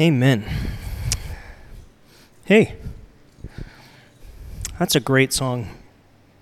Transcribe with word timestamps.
Amen. 0.00 0.46
Hey, 2.46 2.76
that's 4.78 4.96
a 4.96 5.00
great 5.00 5.30
song. 5.30 5.68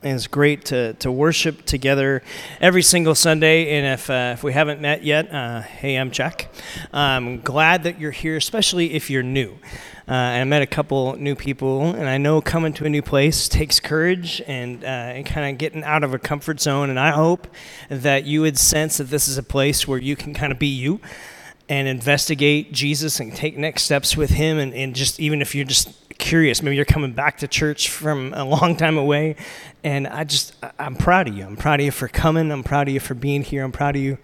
And 0.01 0.15
it's 0.15 0.29
great 0.29 0.67
to, 0.67 0.93
to 0.95 1.11
worship 1.11 1.65
together 1.65 2.23
every 2.61 2.83
single 2.83 3.17
Sunday. 3.17 3.77
And 3.77 3.95
if, 3.95 4.09
uh, 4.09 4.35
if 4.35 4.45
we 4.45 4.53
haven't 4.53 4.81
met 4.81 5.03
yet, 5.03 5.35
uh, 5.35 5.63
hey, 5.63 5.97
I'm 5.97 6.13
Jack. 6.13 6.55
I'm 6.93 7.41
glad 7.41 7.83
that 7.83 7.99
you're 7.99 8.13
here, 8.13 8.37
especially 8.37 8.95
if 8.95 9.11
you're 9.11 9.25
new. 9.25 9.59
Uh, 10.07 10.13
I 10.13 10.45
met 10.45 10.63
a 10.63 10.67
couple 10.67 11.17
new 11.17 11.35
people, 11.35 11.97
and 11.97 12.09
I 12.09 12.17
know 12.17 12.41
coming 12.41 12.73
to 12.75 12.85
a 12.85 12.89
new 12.89 13.03
place 13.03 13.49
takes 13.49 13.81
courage 13.81 14.41
and, 14.47 14.85
uh, 14.85 14.87
and 14.87 15.27
kind 15.27 15.51
of 15.51 15.59
getting 15.59 15.83
out 15.83 16.05
of 16.05 16.15
a 16.15 16.19
comfort 16.21 16.61
zone. 16.61 16.91
And 16.91 17.01
I 17.01 17.11
hope 17.11 17.49
that 17.89 18.25
you 18.25 18.43
would 18.43 18.57
sense 18.57 18.99
that 18.99 19.11
this 19.11 19.27
is 19.27 19.37
a 19.37 19.43
place 19.43 19.89
where 19.89 19.99
you 19.99 20.15
can 20.15 20.33
kind 20.33 20.53
of 20.53 20.61
be 20.61 20.69
you 20.69 21.01
and 21.69 21.87
investigate 21.87 22.73
Jesus 22.73 23.21
and 23.21 23.35
take 23.35 23.59
next 23.59 23.83
steps 23.83 24.17
with 24.17 24.31
him. 24.31 24.59
And, 24.59 24.73
and 24.75 24.95
just 24.95 25.21
even 25.21 25.43
if 25.43 25.55
you're 25.55 25.65
just 25.65 25.95
curious, 26.19 26.63
maybe 26.63 26.77
you're 26.77 26.85
coming 26.85 27.13
back 27.13 27.39
to 27.39 27.49
church 27.49 27.89
from 27.91 28.33
a 28.35 28.45
long 28.45 28.77
time 28.77 28.97
away. 28.97 29.37
And 29.85 30.07
I 30.07 30.25
just, 30.25 30.55
I'm 30.79 30.97
proud 30.97 31.29
of 31.29 31.37
you. 31.37 31.45
I'm 31.45 31.57
proud 31.57 31.81
of 31.81 31.87
you 31.87 31.93
for 31.93 32.09
coming. 32.09 32.51
I'm 32.51 32.65
proud 32.65 32.89
of 32.89 32.95
you 32.95 33.01
for 33.01 33.15
being 33.15 33.43
here. 33.43 33.65
I'm 33.65 33.73
proud 33.73 33.97
of 33.97 34.03
you 34.03 34.19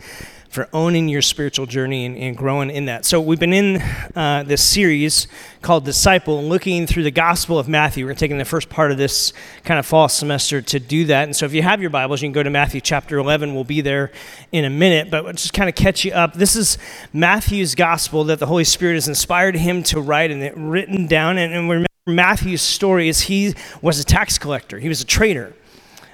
for 0.54 0.68
owning 0.72 1.08
your 1.08 1.20
spiritual 1.20 1.66
journey 1.66 2.06
and, 2.06 2.16
and 2.16 2.36
growing 2.36 2.70
in 2.70 2.84
that. 2.84 3.04
So, 3.04 3.20
we've 3.20 3.40
been 3.40 3.52
in 3.52 3.82
uh, 4.14 4.44
this 4.46 4.62
series 4.62 5.26
called 5.62 5.84
Disciple, 5.84 6.44
looking 6.44 6.86
through 6.86 7.02
the 7.02 7.10
Gospel 7.10 7.58
of 7.58 7.68
Matthew. 7.68 8.06
We're 8.06 8.14
taking 8.14 8.38
the 8.38 8.44
first 8.44 8.68
part 8.68 8.92
of 8.92 8.96
this 8.96 9.32
kind 9.64 9.80
of 9.80 9.84
fall 9.84 10.08
semester 10.08 10.62
to 10.62 10.78
do 10.78 11.06
that. 11.06 11.24
And 11.24 11.34
so, 11.34 11.44
if 11.44 11.52
you 11.52 11.62
have 11.62 11.80
your 11.80 11.90
Bibles, 11.90 12.22
you 12.22 12.28
can 12.28 12.32
go 12.32 12.44
to 12.44 12.50
Matthew 12.50 12.80
chapter 12.80 13.18
11. 13.18 13.52
We'll 13.52 13.64
be 13.64 13.80
there 13.80 14.12
in 14.52 14.64
a 14.64 14.70
minute, 14.70 15.10
but 15.10 15.28
just 15.34 15.54
kind 15.54 15.68
of 15.68 15.74
catch 15.74 16.04
you 16.04 16.12
up. 16.12 16.34
This 16.34 16.54
is 16.54 16.78
Matthew's 17.12 17.74
Gospel 17.74 18.22
that 18.24 18.38
the 18.38 18.46
Holy 18.46 18.64
Spirit 18.64 18.94
has 18.94 19.08
inspired 19.08 19.56
him 19.56 19.82
to 19.84 20.00
write 20.00 20.30
and 20.30 20.40
it 20.40 20.54
written 20.56 21.08
down. 21.08 21.36
And, 21.36 21.52
and 21.52 21.68
remember, 21.68 21.88
Matthew's 22.06 22.62
story 22.62 23.08
is 23.08 23.22
he 23.22 23.54
was 23.82 23.98
a 23.98 24.04
tax 24.04 24.38
collector, 24.38 24.78
he 24.78 24.88
was 24.88 25.00
a 25.00 25.06
traitor 25.06 25.52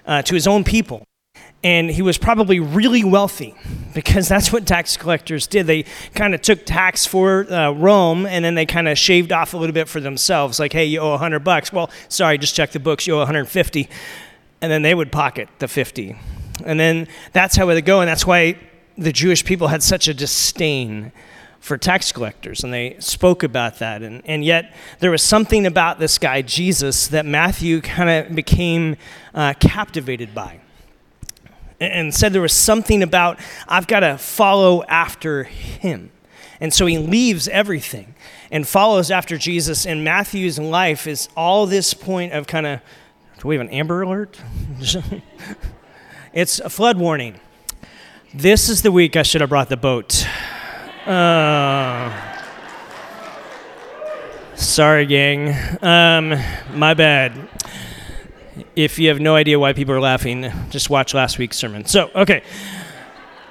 uh, 0.07 0.23
to 0.23 0.35
his 0.35 0.47
own 0.47 0.65
people 0.65 1.05
and 1.63 1.91
he 1.91 2.01
was 2.03 2.17
probably 2.17 2.59
really 2.59 3.05
wealthy 3.05 3.55
because 3.95 4.29
that's 4.29 4.53
what 4.53 4.67
tax 4.67 4.97
collectors 4.97 5.47
did. 5.47 5.67
They 5.67 5.85
kind 6.15 6.35
of 6.35 6.43
took 6.43 6.65
tax 6.65 7.07
for 7.07 7.51
uh, 7.53 7.73
Rome 7.73 8.27
and 8.27 8.45
then 8.45 8.55
they 8.55 8.67
kind 8.67 8.89
of 8.89 8.97
shaved 8.97 9.33
off 9.33 9.55
a 9.55 9.57
little 9.57 9.75
bit 9.75 9.89
for 9.89 10.01
themselves. 10.01 10.59
Like, 10.59 10.73
hey, 10.73 10.85
you 10.85 11.01
owe 11.01 11.11
100 11.11 11.41
bucks. 11.41 11.73
Well, 11.73 11.91
sorry, 12.09 12.39
just 12.39 12.55
check 12.55 12.71
the 12.71 12.81
books. 12.81 13.07
You 13.07 13.15
owe 13.15 13.19
150. 13.19 13.89
And 14.63 14.71
then 14.71 14.83
they 14.83 14.95
would 14.95 15.11
pocket 15.11 15.49
the 15.59 15.69
50. 15.69 16.17
And 16.65 16.79
then 16.79 17.09
that's 17.33 17.57
how 17.57 17.69
it 17.71 17.75
would 17.75 17.85
go. 17.85 18.01
And 18.01 18.09
that's 18.09 18.27
why 18.27 18.57
the 18.97 19.13
Jewish 19.13 19.45
people 19.45 19.69
had 19.69 19.83
such 19.83 20.09
a 20.09 20.15
disdain 20.15 21.13
for 21.59 21.77
tax 21.77 22.13
collectors. 22.13 22.63
And 22.63 22.73
they 22.73 22.97
spoke 23.01 23.43
about 23.43 23.79
that. 23.79 24.03
And, 24.03 24.23
and 24.27 24.45
yet, 24.45 24.75
there 24.99 25.11
was 25.11 25.23
something 25.23 25.67
about 25.67 25.99
this 25.99 26.19
guy, 26.19 26.43
Jesus, 26.43 27.09
that 27.09 27.25
Matthew 27.27 27.81
kind 27.81 28.11
of 28.11 28.35
became 28.35 28.97
uh, 29.35 29.55
captivated 29.59 30.35
by 30.35 30.60
and 31.81 32.15
said 32.15 32.33
there 32.33 32.43
was 32.43 32.53
something 32.53 33.03
about, 33.03 33.41
I've 33.67 33.87
got 33.87 34.01
to 34.01 34.19
follow 34.19 34.85
after 34.85 35.45
him. 35.45 36.11
And 36.61 36.75
so 36.75 36.85
he 36.85 36.99
leaves 36.99 37.49
everything 37.49 38.15
and 38.51 38.69
follows 38.69 39.11
after 39.11 39.39
Jesus. 39.39 39.87
And 39.87 40.05
Matthew's 40.05 40.59
life 40.59 41.07
is 41.07 41.29
all 41.37 41.67
this 41.67 41.95
point 41.95 42.35
of 42.35 42.47
kind 42.47 42.67
of, 42.67 42.81
do 43.39 43.49
we 43.49 43.55
have 43.55 43.67
an 43.67 43.73
amber 43.73 44.03
alert? 44.03 44.39
it's 46.35 46.59
a 46.61 46.69
flood 46.69 46.99
warning. 46.99 47.41
This 48.35 48.69
is 48.69 48.83
the 48.83 48.93
week 48.93 49.17
I 49.17 49.23
should 49.23 49.41
have 49.41 49.51
brought 49.51 49.71
the 49.71 49.79
boat. 49.79 50.27
Uh, 51.07 52.15
sorry, 54.55 55.07
gang. 55.07 55.57
Um, 55.83 56.39
my 56.79 56.93
bad 56.93 57.49
if 58.77 58.99
you 58.99 59.09
have 59.09 59.21
no 59.21 59.35
idea 59.35 59.59
why 59.59 59.73
people 59.73 59.95
are 59.95 60.01
laughing, 60.01 60.51
just 60.71 60.91
watch 60.91 61.15
last 61.15 61.39
week's 61.39 61.57
sermon. 61.57 61.85
So, 61.85 62.11
okay. 62.15 62.43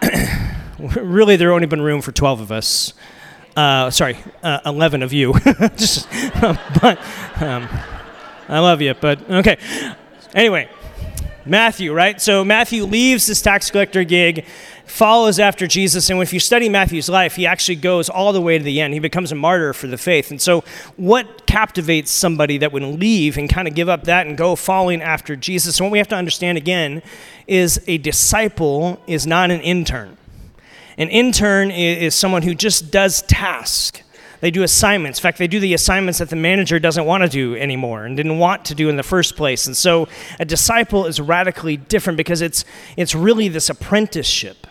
really, 0.79 1.35
there 1.35 1.51
only 1.51 1.67
been 1.67 1.81
room 1.81 2.01
for 2.01 2.11
12 2.11 2.41
of 2.41 2.51
us. 2.51 2.93
Uh, 3.55 3.89
sorry, 3.89 4.17
uh, 4.43 4.59
11 4.65 5.03
of 5.03 5.11
you. 5.11 5.33
just, 5.75 6.07
but 6.41 6.99
um, 7.41 7.67
I 8.47 8.59
love 8.59 8.81
you, 8.81 8.93
but 8.93 9.29
okay. 9.29 9.57
Anyway, 10.33 10.69
Matthew, 11.45 11.93
right? 11.93 12.21
So 12.21 12.45
Matthew 12.45 12.85
leaves 12.85 13.27
this 13.27 13.41
tax 13.41 13.71
collector 13.71 14.03
gig 14.03 14.45
follows 14.89 15.39
after 15.39 15.67
Jesus. 15.67 16.09
And 16.09 16.21
if 16.21 16.33
you 16.33 16.39
study 16.39 16.67
Matthew's 16.67 17.09
life, 17.09 17.35
he 17.35 17.45
actually 17.45 17.75
goes 17.75 18.09
all 18.09 18.33
the 18.33 18.41
way 18.41 18.57
to 18.57 18.63
the 18.63 18.81
end. 18.81 18.93
He 18.93 18.99
becomes 18.99 19.31
a 19.31 19.35
martyr 19.35 19.73
for 19.73 19.87
the 19.87 19.97
faith. 19.97 20.31
And 20.31 20.41
so, 20.41 20.63
what 20.97 21.45
captivates 21.45 22.11
somebody 22.11 22.57
that 22.57 22.71
would 22.71 22.83
leave 22.83 23.37
and 23.37 23.49
kind 23.49 23.67
of 23.67 23.75
give 23.75 23.89
up 23.89 24.03
that 24.05 24.27
and 24.27 24.37
go 24.37 24.55
following 24.55 25.01
after 25.01 25.35
Jesus? 25.35 25.79
And 25.79 25.85
what 25.85 25.91
we 25.91 25.99
have 25.99 26.07
to 26.09 26.15
understand 26.15 26.57
again 26.57 27.01
is 27.47 27.81
a 27.87 27.97
disciple 27.99 29.01
is 29.07 29.25
not 29.25 29.51
an 29.51 29.61
intern. 29.61 30.17
An 30.97 31.09
intern 31.09 31.71
is 31.71 32.13
someone 32.13 32.41
who 32.41 32.53
just 32.53 32.91
does 32.91 33.21
tasks. 33.21 34.01
They 34.41 34.51
do 34.51 34.63
assignments. 34.63 35.19
In 35.19 35.23
fact, 35.23 35.37
they 35.37 35.47
do 35.47 35.59
the 35.59 35.73
assignments 35.73 36.19
that 36.19 36.29
the 36.29 36.35
manager 36.35 36.79
doesn't 36.79 37.05
want 37.05 37.23
to 37.23 37.29
do 37.29 37.55
anymore 37.55 38.05
and 38.05 38.15
didn't 38.15 38.39
want 38.39 38.65
to 38.65 38.75
do 38.75 38.89
in 38.89 38.95
the 38.95 39.03
first 39.03 39.35
place. 39.35 39.67
And 39.67 39.75
so 39.75 40.07
a 40.39 40.45
disciple 40.45 41.05
is 41.05 41.19
radically 41.19 41.77
different 41.77 42.17
because 42.17 42.41
it's, 42.41 42.63
it's 42.95 43.13
really 43.13 43.49
this 43.49 43.69
apprenticeship. 43.69 44.67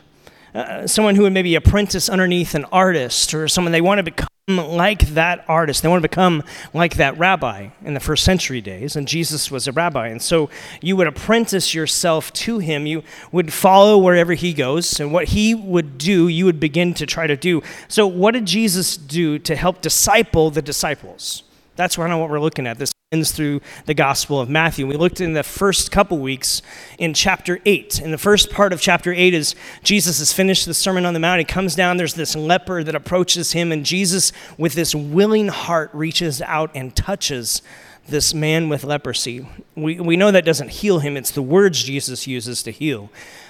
Uh, 0.55 0.87
someone 0.87 1.15
who 1.15 1.23
would 1.23 1.33
maybe 1.33 1.55
apprentice 1.55 2.09
underneath 2.09 2.55
an 2.55 2.65
artist 2.67 3.35
or 3.35 3.49
someone 3.49 3.73
they 3.73 3.81
want 3.81 3.99
to 3.99 4.03
become 4.03 4.29
like 4.49 5.09
that 5.09 5.45
artist. 5.47 5.83
They 5.83 5.89
want 5.89 6.03
to 6.03 6.09
become 6.09 6.43
like 6.73 6.97
that 6.97 7.19
rabbi 7.19 7.69
in 7.85 7.95
the 7.95 8.01
first 8.01 8.25
century 8.25 8.61
days, 8.61 8.97
and 8.97 9.07
Jesus 9.07 9.51
was 9.51 9.69
a 9.69 9.73
rabbi. 9.73 10.09
And 10.09 10.23
so 10.23 10.49
you 10.81 10.97
would 10.97 11.07
apprentice 11.07 11.75
yourself 11.75 12.33
to 12.35 12.59
him. 12.59 12.87
You 12.87 13.03
would 13.31 13.53
follow 13.53 13.99
wherever 13.99 14.33
he 14.33 14.55
goes, 14.55 14.99
and 14.99 15.13
what 15.13 15.29
he 15.29 15.55
would 15.55 15.99
do, 15.99 16.29
you 16.29 16.47
would 16.47 16.61
begin 16.61 16.95
to 16.95 17.07
try 17.07 17.27
to 17.27 17.37
do. 17.37 17.63
So, 17.89 18.07
what 18.07 18.33
did 18.33 18.47
Jesus 18.47 18.97
do 18.97 19.39
to 19.41 19.55
help 19.55 19.83
disciple 19.83 20.51
the 20.51 20.63
disciples? 20.63 21.43
That's 21.77 21.97
kind 21.97 22.13
of 22.13 22.19
what 22.19 22.31
we're 22.31 22.41
looking 22.41 22.67
at. 22.67 22.79
This 22.79 22.93
through 23.11 23.63
the 23.87 23.95
Gospel 23.95 24.39
of 24.39 24.51
Matthew. 24.51 24.87
We 24.87 24.99
looked 24.99 25.23
in 25.23 25.33
the 25.33 25.43
first 25.43 25.91
couple 25.91 26.19
weeks 26.19 26.61
in 26.99 27.15
chapter 27.15 27.59
8. 27.65 28.03
In 28.03 28.11
the 28.11 28.19
first 28.19 28.51
part 28.51 28.71
of 28.71 28.83
chapter 28.83 29.15
8 29.15 29.33
is 29.33 29.55
Jesus 29.83 30.19
has 30.19 30.35
finished 30.35 30.67
the 30.67 30.75
Sermon 30.75 31.07
on 31.07 31.15
the 31.15 31.19
Mount. 31.19 31.39
He 31.39 31.47
comes 31.47 31.75
down, 31.75 31.97
there's 31.97 32.13
this 32.13 32.37
leper 32.37 32.85
that 32.85 32.95
approaches 32.95 33.53
him, 33.53 33.73
and 33.73 33.87
Jesus, 33.87 34.31
with 34.59 34.75
this 34.75 34.95
willing 34.95 35.49
heart, 35.49 35.89
reaches 35.95 36.43
out 36.43 36.71
and 36.75 36.95
touches 36.95 37.63
this 38.09 38.35
man 38.35 38.69
with 38.69 38.85
leprosy. 38.85 39.49
We, 39.75 39.99
we 40.01 40.19
know 40.19 40.31
that 40.31 40.45
doesn't 40.45 40.69
heal 40.69 40.99
him, 40.99 41.17
it's 41.17 41.31
the 41.31 41.41
words 41.41 41.83
Jesus 41.83 42.27
uses 42.27 42.63
to 42.65 42.71
heal. 42.71 43.09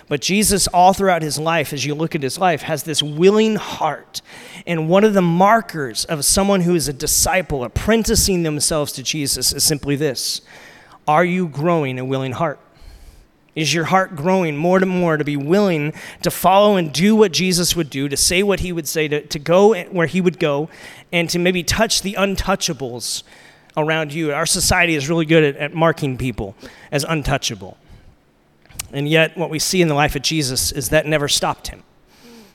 But 0.08 0.22
Jesus, 0.22 0.66
all 0.68 0.94
throughout 0.94 1.20
his 1.20 1.38
life, 1.38 1.72
as 1.72 1.84
you 1.84 1.94
look 1.94 2.14
at 2.14 2.22
his 2.22 2.38
life, 2.38 2.62
has 2.62 2.82
this 2.82 3.02
willing 3.02 3.56
heart. 3.56 4.22
And 4.66 4.88
one 4.88 5.04
of 5.04 5.12
the 5.12 5.22
markers 5.22 6.06
of 6.06 6.24
someone 6.24 6.62
who 6.62 6.74
is 6.74 6.88
a 6.88 6.94
disciple, 6.94 7.62
apprenticing 7.62 8.42
themselves 8.42 8.92
to 8.92 9.02
Jesus, 9.02 9.52
is 9.52 9.64
simply 9.64 9.96
this 9.96 10.40
Are 11.06 11.24
you 11.24 11.46
growing 11.46 11.98
a 11.98 12.04
willing 12.04 12.32
heart? 12.32 12.58
Is 13.54 13.74
your 13.74 13.86
heart 13.86 14.14
growing 14.14 14.56
more 14.56 14.78
and 14.78 14.88
more 14.88 15.16
to 15.16 15.24
be 15.24 15.36
willing 15.36 15.92
to 16.22 16.30
follow 16.30 16.76
and 16.76 16.92
do 16.92 17.16
what 17.16 17.32
Jesus 17.32 17.74
would 17.74 17.90
do, 17.90 18.08
to 18.08 18.16
say 18.16 18.42
what 18.42 18.60
he 18.60 18.72
would 18.72 18.86
say, 18.86 19.08
to, 19.08 19.20
to 19.26 19.38
go 19.38 19.74
where 19.74 20.06
he 20.06 20.20
would 20.20 20.38
go, 20.38 20.70
and 21.12 21.28
to 21.30 21.38
maybe 21.38 21.62
touch 21.62 22.02
the 22.02 22.14
untouchables 22.14 23.24
around 23.76 24.14
you? 24.14 24.32
Our 24.32 24.46
society 24.46 24.94
is 24.94 25.08
really 25.08 25.26
good 25.26 25.42
at, 25.42 25.56
at 25.56 25.74
marking 25.74 26.16
people 26.16 26.54
as 26.92 27.04
untouchable. 27.04 27.76
And 28.92 29.08
yet, 29.08 29.36
what 29.36 29.50
we 29.50 29.58
see 29.58 29.82
in 29.82 29.88
the 29.88 29.94
life 29.94 30.16
of 30.16 30.22
Jesus 30.22 30.72
is 30.72 30.88
that 30.88 31.06
never 31.06 31.28
stopped 31.28 31.68
him. 31.68 31.82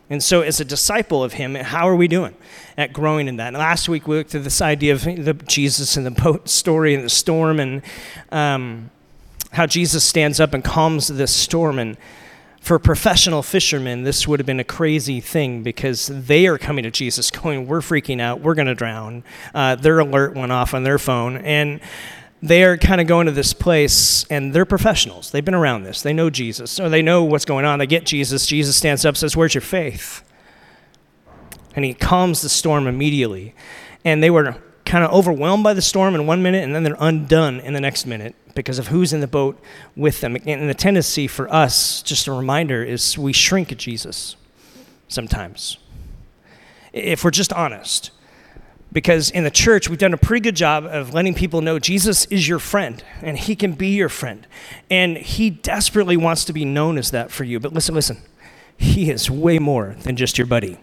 And 0.10 0.22
so, 0.22 0.42
as 0.42 0.60
a 0.60 0.66
disciple 0.66 1.24
of 1.24 1.34
him, 1.34 1.56
how 1.56 1.88
are 1.88 1.96
we 1.96 2.08
doing 2.08 2.36
at 2.78 2.92
growing 2.92 3.28
in 3.28 3.38
that? 3.38 3.48
And 3.48 3.58
last 3.58 3.88
week, 3.88 4.08
we 4.08 4.18
looked 4.18 4.36
at 4.36 4.44
this 4.44 4.62
idea 4.62 4.94
of 4.94 5.04
the 5.04 5.34
Jesus 5.48 5.96
and 5.96 6.06
the 6.06 6.12
boat 6.12 6.50
story 6.50 6.94
and 6.94 7.04
the 7.04 7.10
storm, 7.10 7.60
and 7.60 7.82
um, 8.32 8.90
how 9.52 9.66
Jesus 9.66 10.04
stands 10.04 10.40
up 10.40 10.54
and 10.54 10.64
calms 10.64 11.08
this 11.08 11.34
storm. 11.34 11.80
And 11.80 11.98
for 12.60 12.80
professional 12.80 13.44
fishermen, 13.44 14.04
this 14.04 14.28
would 14.28 14.40
have 14.40 14.46
been 14.46 14.60
a 14.60 14.66
crazy 14.66 15.20
thing 15.22 15.64
because 15.64 16.08
they 16.08 16.48
are 16.48 16.58
coming 16.58 16.84
to 16.84 16.92
Jesus, 16.92 17.32
going, 17.32 17.66
"We're 17.66 17.80
freaking 17.80 18.20
out. 18.20 18.42
We're 18.42 18.56
going 18.56 18.68
to 18.68 18.76
drown." 18.76 19.24
Uh, 19.54 19.76
their 19.76 20.00
alert 20.00 20.36
went 20.36 20.52
off 20.52 20.74
on 20.74 20.84
their 20.84 21.00
phone, 21.00 21.38
and 21.38 21.80
they're 22.44 22.78
kind 22.78 23.00
of 23.00 23.08
going 23.08 23.26
to 23.28 23.32
this 23.32 23.54
place 23.54 24.26
and 24.26 24.54
they're 24.54 24.66
professionals. 24.66 25.32
They've 25.32 25.46
been 25.46 25.54
around 25.54 25.84
this. 25.84 26.02
They 26.02 26.12
know 26.12 26.30
Jesus. 26.30 26.70
So 26.72 26.90
they 26.90 27.02
know 27.02 27.24
what's 27.24 27.46
going 27.46 27.64
on. 27.64 27.80
They 27.80 27.88
get 27.88 28.06
Jesus. 28.06 28.46
Jesus 28.46 28.76
stands 28.76 29.06
up 29.06 29.16
says, 29.16 29.38
Where's 29.38 29.54
your 29.54 29.62
faith? 29.62 30.22
And 31.74 31.86
he 31.86 31.94
calms 31.94 32.42
the 32.42 32.50
storm 32.50 32.86
immediately. 32.86 33.56
And 34.04 34.22
they 34.22 34.30
were 34.30 34.62
kind 34.84 35.06
of 35.06 35.12
overwhelmed 35.14 35.64
by 35.64 35.74
the 35.74 35.82
storm 35.82 36.16
in 36.16 36.28
one 36.28 36.44
minute 36.44 36.66
and 36.66 36.76
then 36.76 36.84
they're 36.84 36.98
undone 37.00 37.62
in 37.62 37.72
the 37.72 37.80
next 37.80 38.06
minute 38.06 38.36
because 38.54 38.78
of 38.78 38.88
who's 38.88 39.14
in 39.14 39.22
the 39.22 39.28
boat 39.28 39.58
with 39.96 40.20
them. 40.20 40.36
And 40.46 40.70
the 40.70 40.74
tendency 40.74 41.28
for 41.28 41.52
us, 41.52 42.02
just 42.02 42.28
a 42.28 42.34
reminder, 42.34 42.84
is 42.84 43.18
we 43.18 43.32
shrink 43.32 43.72
at 43.72 43.78
Jesus 43.78 44.36
sometimes. 45.08 45.78
If 46.92 47.24
we're 47.24 47.32
just 47.32 47.54
honest 47.54 48.12
Because 48.94 49.32
in 49.32 49.44
the 49.44 49.52
church, 49.52 49.90
we've 49.90 49.98
done 49.98 50.14
a 50.14 50.18
pretty 50.18 50.42
good 50.42 50.56
job 50.56 50.86
of 50.86 51.14
letting 51.14 51.34
people 51.34 51.62
know 51.62 51.80
Jesus 51.80 52.26
is 52.26 52.48
your 52.48 52.60
friend 52.60 53.04
and 53.22 53.38
he 53.38 53.56
can 53.56 53.74
be 53.74 53.88
your 53.88 54.08
friend. 54.08 54.46
And 54.90 55.18
he 55.18 55.50
desperately 55.50 56.16
wants 56.16 56.46
to 56.46 56.54
be 56.54 56.64
known 56.64 57.00
as 57.00 57.10
that 57.12 57.32
for 57.32 57.44
you. 57.44 57.60
But 57.60 57.74
listen, 57.74 57.96
listen, 57.96 58.20
he 58.78 59.10
is 59.10 59.32
way 59.32 59.58
more 59.58 59.96
than 60.04 60.16
just 60.16 60.38
your 60.38 60.46
buddy. 60.46 60.78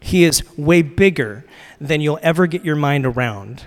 He 0.00 0.24
is 0.24 0.42
way 0.58 0.82
bigger 0.82 1.44
than 1.80 2.00
you'll 2.00 2.18
ever 2.22 2.46
get 2.46 2.64
your 2.64 2.76
mind 2.76 3.06
around. 3.06 3.64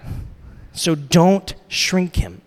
So 0.73 0.93
don't 0.93 1.55
shrink 1.69 2.17
him. 2.17 2.41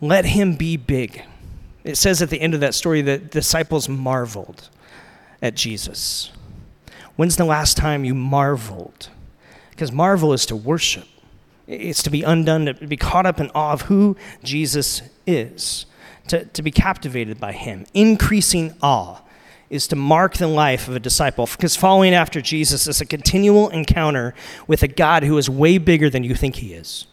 Let 0.00 0.26
him 0.26 0.56
be 0.56 0.76
big. 0.76 1.22
It 1.84 1.96
says 1.96 2.20
at 2.20 2.30
the 2.30 2.40
end 2.40 2.54
of 2.54 2.60
that 2.60 2.74
story 2.74 3.00
that 3.02 3.30
disciples 3.30 3.88
marveled 3.88 4.68
at 5.40 5.54
Jesus. 5.54 6.30
When's 7.18 7.34
the 7.34 7.44
last 7.44 7.76
time 7.76 8.04
you 8.04 8.14
marveled? 8.14 9.10
Because 9.70 9.90
marvel 9.90 10.32
is 10.32 10.46
to 10.46 10.54
worship, 10.54 11.08
it's 11.66 12.00
to 12.04 12.10
be 12.10 12.22
undone, 12.22 12.66
to 12.66 12.86
be 12.86 12.96
caught 12.96 13.26
up 13.26 13.40
in 13.40 13.50
awe 13.56 13.72
of 13.72 13.82
who 13.82 14.16
Jesus 14.44 15.02
is, 15.26 15.86
to, 16.28 16.44
to 16.44 16.62
be 16.62 16.70
captivated 16.70 17.40
by 17.40 17.50
him. 17.50 17.86
Increasing 17.92 18.72
awe 18.80 19.20
is 19.68 19.88
to 19.88 19.96
mark 19.96 20.36
the 20.36 20.46
life 20.46 20.86
of 20.86 20.94
a 20.94 21.00
disciple 21.00 21.46
because 21.46 21.74
following 21.74 22.14
after 22.14 22.40
Jesus 22.40 22.86
is 22.86 23.00
a 23.00 23.04
continual 23.04 23.68
encounter 23.70 24.32
with 24.68 24.84
a 24.84 24.88
God 24.88 25.24
who 25.24 25.36
is 25.38 25.50
way 25.50 25.78
bigger 25.78 26.08
than 26.08 26.22
you 26.22 26.36
think 26.36 26.54
he 26.54 26.72
is. 26.72 27.08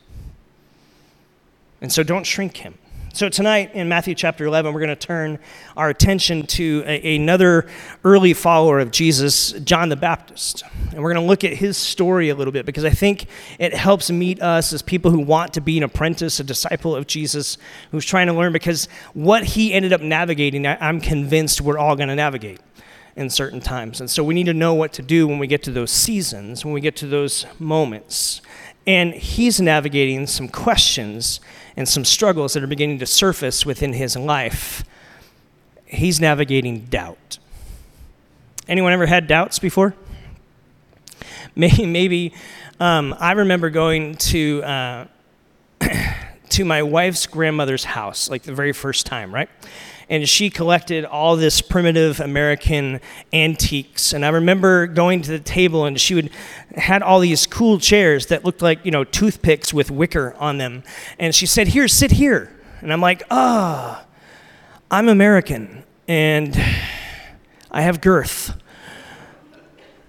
And 1.81 1.91
so 1.91 2.03
don't 2.03 2.27
shrink 2.27 2.57
him. 2.57 2.77
So, 3.15 3.29
tonight 3.29 3.73
in 3.73 3.87
Matthew 3.87 4.13
chapter 4.13 4.43
11, 4.43 4.73
we're 4.73 4.81
going 4.81 4.89
to 4.89 4.95
turn 4.97 5.39
our 5.77 5.87
attention 5.87 6.45
to 6.47 6.83
a, 6.85 7.15
another 7.15 7.65
early 8.03 8.33
follower 8.33 8.79
of 8.79 8.91
Jesus, 8.91 9.53
John 9.53 9.87
the 9.87 9.95
Baptist. 9.95 10.63
And 10.91 11.01
we're 11.01 11.13
going 11.13 11.23
to 11.23 11.29
look 11.29 11.45
at 11.45 11.53
his 11.53 11.77
story 11.77 12.27
a 12.27 12.35
little 12.35 12.51
bit 12.51 12.65
because 12.65 12.83
I 12.83 12.89
think 12.89 13.27
it 13.57 13.73
helps 13.73 14.11
meet 14.11 14.41
us 14.41 14.73
as 14.73 14.81
people 14.81 15.11
who 15.11 15.21
want 15.21 15.53
to 15.53 15.61
be 15.61 15.77
an 15.77 15.83
apprentice, 15.83 16.41
a 16.41 16.43
disciple 16.43 16.93
of 16.93 17.07
Jesus, 17.07 17.57
who's 17.91 18.03
trying 18.03 18.27
to 18.27 18.33
learn 18.33 18.51
because 18.51 18.89
what 19.13 19.45
he 19.45 19.71
ended 19.71 19.93
up 19.93 20.01
navigating, 20.01 20.67
I, 20.67 20.77
I'm 20.85 20.99
convinced 20.99 21.61
we're 21.61 21.77
all 21.77 21.95
going 21.95 22.09
to 22.09 22.15
navigate 22.15 22.59
in 23.15 23.29
certain 23.29 23.61
times. 23.61 24.01
And 24.01 24.09
so 24.09 24.25
we 24.25 24.33
need 24.33 24.47
to 24.47 24.53
know 24.53 24.73
what 24.73 24.91
to 24.91 25.01
do 25.01 25.25
when 25.25 25.39
we 25.39 25.47
get 25.47 25.63
to 25.63 25.71
those 25.71 25.91
seasons, 25.91 26.65
when 26.65 26.73
we 26.73 26.81
get 26.81 26.97
to 26.97 27.07
those 27.07 27.45
moments. 27.59 28.41
And 28.85 29.13
he's 29.13 29.61
navigating 29.61 30.27
some 30.27 30.49
questions 30.49 31.39
and 31.77 31.87
some 31.87 32.05
struggles 32.05 32.53
that 32.53 32.63
are 32.63 32.67
beginning 32.67 32.99
to 32.99 33.05
surface 33.05 33.65
within 33.65 33.93
his 33.93 34.15
life. 34.15 34.83
He's 35.85 36.19
navigating 36.19 36.85
doubt. 36.85 37.39
Anyone 38.67 38.93
ever 38.93 39.05
had 39.05 39.27
doubts 39.27 39.59
before? 39.59 39.95
Maybe, 41.57 41.85
maybe 41.85 42.33
um, 42.81 43.15
I 43.17 43.31
remember 43.31 43.69
going 43.69 44.15
to 44.15 44.61
uh, 44.63 45.05
to 46.49 46.65
my 46.65 46.83
wife's 46.83 47.27
grandmother's 47.27 47.85
house, 47.85 48.29
like 48.29 48.43
the 48.43 48.53
very 48.53 48.73
first 48.73 49.05
time, 49.05 49.33
right? 49.33 49.47
And 50.09 50.27
she 50.27 50.49
collected 50.49 51.05
all 51.05 51.35
this 51.35 51.61
primitive 51.61 52.19
American 52.19 52.99
antiques. 53.33 54.13
And 54.13 54.25
I 54.25 54.29
remember 54.29 54.87
going 54.87 55.21
to 55.23 55.31
the 55.31 55.39
table, 55.39 55.85
and 55.85 55.99
she 55.99 56.15
would 56.15 56.29
had 56.75 57.01
all 57.01 57.19
these 57.19 57.45
cool 57.45 57.79
chairs 57.79 58.27
that 58.27 58.45
looked 58.45 58.61
like 58.61 58.83
you 58.85 58.91
know 58.91 59.03
toothpicks 59.03 59.73
with 59.73 59.91
wicker 59.91 60.35
on 60.37 60.57
them. 60.57 60.83
And 61.19 61.33
she 61.33 61.45
said, 61.45 61.69
"Here, 61.69 61.87
sit 61.87 62.11
here." 62.11 62.51
And 62.81 62.91
I'm 62.93 63.01
like, 63.01 63.23
"Ah, 63.31 64.03
oh, 64.03 64.07
I'm 64.91 65.09
American, 65.09 65.83
and 66.07 66.55
I 67.71 67.81
have 67.81 68.01
girth." 68.01 68.55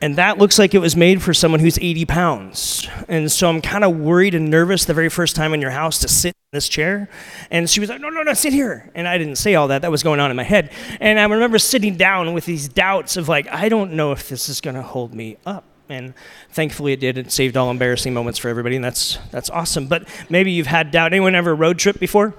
and 0.01 0.17
that 0.17 0.39
looks 0.39 0.59
like 0.59 0.75
it 0.75 0.79
was 0.79 0.95
made 0.95 1.23
for 1.23 1.33
someone 1.33 1.61
who's 1.61 1.79
80 1.79 2.05
pounds. 2.05 2.87
And 3.09 3.33
so 3.33 3.49
I'm 3.49 3.63
kind 3.63 3.83
of 3.83 3.97
worried 3.97 4.35
and 4.35 4.51
nervous 4.51 4.85
the 4.85 4.95
very 4.95 5.09
first 5.09 5.35
time 5.35 5.55
in 5.55 5.61
your 5.61 5.71
house 5.71 5.99
to 6.01 6.09
sit 6.09 6.36
this 6.57 6.69
chair. 6.69 7.09
And 7.51 7.71
she 7.71 7.79
was 7.79 7.89
like, 7.89 8.01
no, 8.01 8.09
no, 8.09 8.23
no, 8.23 8.35
sit 8.35 8.53
here. 8.53 8.91
And 8.95 9.07
I 9.07 9.17
didn't 9.19 9.37
say 9.37 9.55
all 9.55 9.69
that. 9.69 9.83
That 9.83 9.91
was 9.93 10.03
going 10.03 10.19
on 10.19 10.31
in 10.31 10.37
my 10.37 10.43
head. 10.43 10.73
And 11.01 11.21
I 11.21 11.25
remember 11.25 11.59
sitting 11.59 11.97
down 11.97 12.35
with 12.35 12.45
these 12.45 12.69
doubts 12.69 13.17
of 13.17 13.29
like, 13.29 13.47
I 13.49 13.69
don't 13.69 13.93
know 13.93 14.13
if 14.13 14.29
this 14.29 14.49
is 14.49 14.61
going 14.61 14.75
to 14.75 14.83
hold 14.83 15.15
me 15.15 15.37
up. 15.47 15.65
And 15.89 16.15
thankfully 16.51 16.93
it 16.93 16.99
did. 17.01 17.17
It 17.17 17.31
saved 17.31 17.57
all 17.57 17.71
embarrassing 17.71 18.13
moments 18.13 18.41
for 18.41 18.49
everybody, 18.49 18.75
and 18.75 18.85
that's, 18.85 19.19
that's 19.31 19.49
awesome. 19.51 19.87
But 19.87 20.09
maybe 20.29 20.51
you've 20.51 20.67
had 20.67 20.91
doubt. 20.91 21.13
Anyone 21.13 21.37
ever 21.37 21.55
road 21.55 21.79
trip 21.79 22.01
before? 22.01 22.35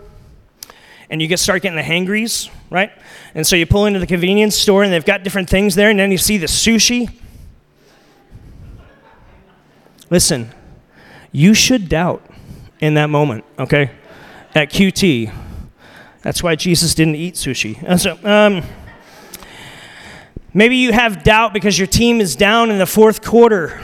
and 1.09 1.21
you 1.21 1.27
get 1.29 1.39
start 1.39 1.61
getting 1.61 1.77
the 1.77 1.83
hangries, 1.83 2.49
right? 2.69 2.91
And 3.33 3.47
so 3.47 3.55
you 3.55 3.65
pull 3.65 3.85
into 3.85 3.97
the 3.97 4.05
convenience 4.05 4.57
store 4.57 4.83
and 4.83 4.91
they've 4.91 5.05
got 5.05 5.23
different 5.23 5.49
things 5.49 5.73
there, 5.73 5.89
and 5.89 5.97
then 5.97 6.11
you 6.11 6.17
see 6.17 6.37
the 6.37 6.47
sushi, 6.47 7.09
Listen, 10.09 10.53
you 11.31 11.53
should 11.53 11.89
doubt 11.89 12.25
in 12.79 12.93
that 12.93 13.09
moment, 13.09 13.43
okay? 13.59 13.91
At 14.57 14.71
QT. 14.71 15.31
That's 16.23 16.41
why 16.41 16.55
Jesus 16.55 16.95
didn't 16.95 17.13
eat 17.13 17.35
sushi. 17.35 17.77
And 17.83 18.01
so, 18.01 18.17
um, 18.23 18.63
maybe 20.51 20.77
you 20.77 20.91
have 20.93 21.21
doubt 21.21 21.53
because 21.53 21.77
your 21.77 21.85
team 21.85 22.19
is 22.19 22.35
down 22.35 22.71
in 22.71 22.79
the 22.79 22.87
fourth 22.87 23.21
quarter. 23.23 23.79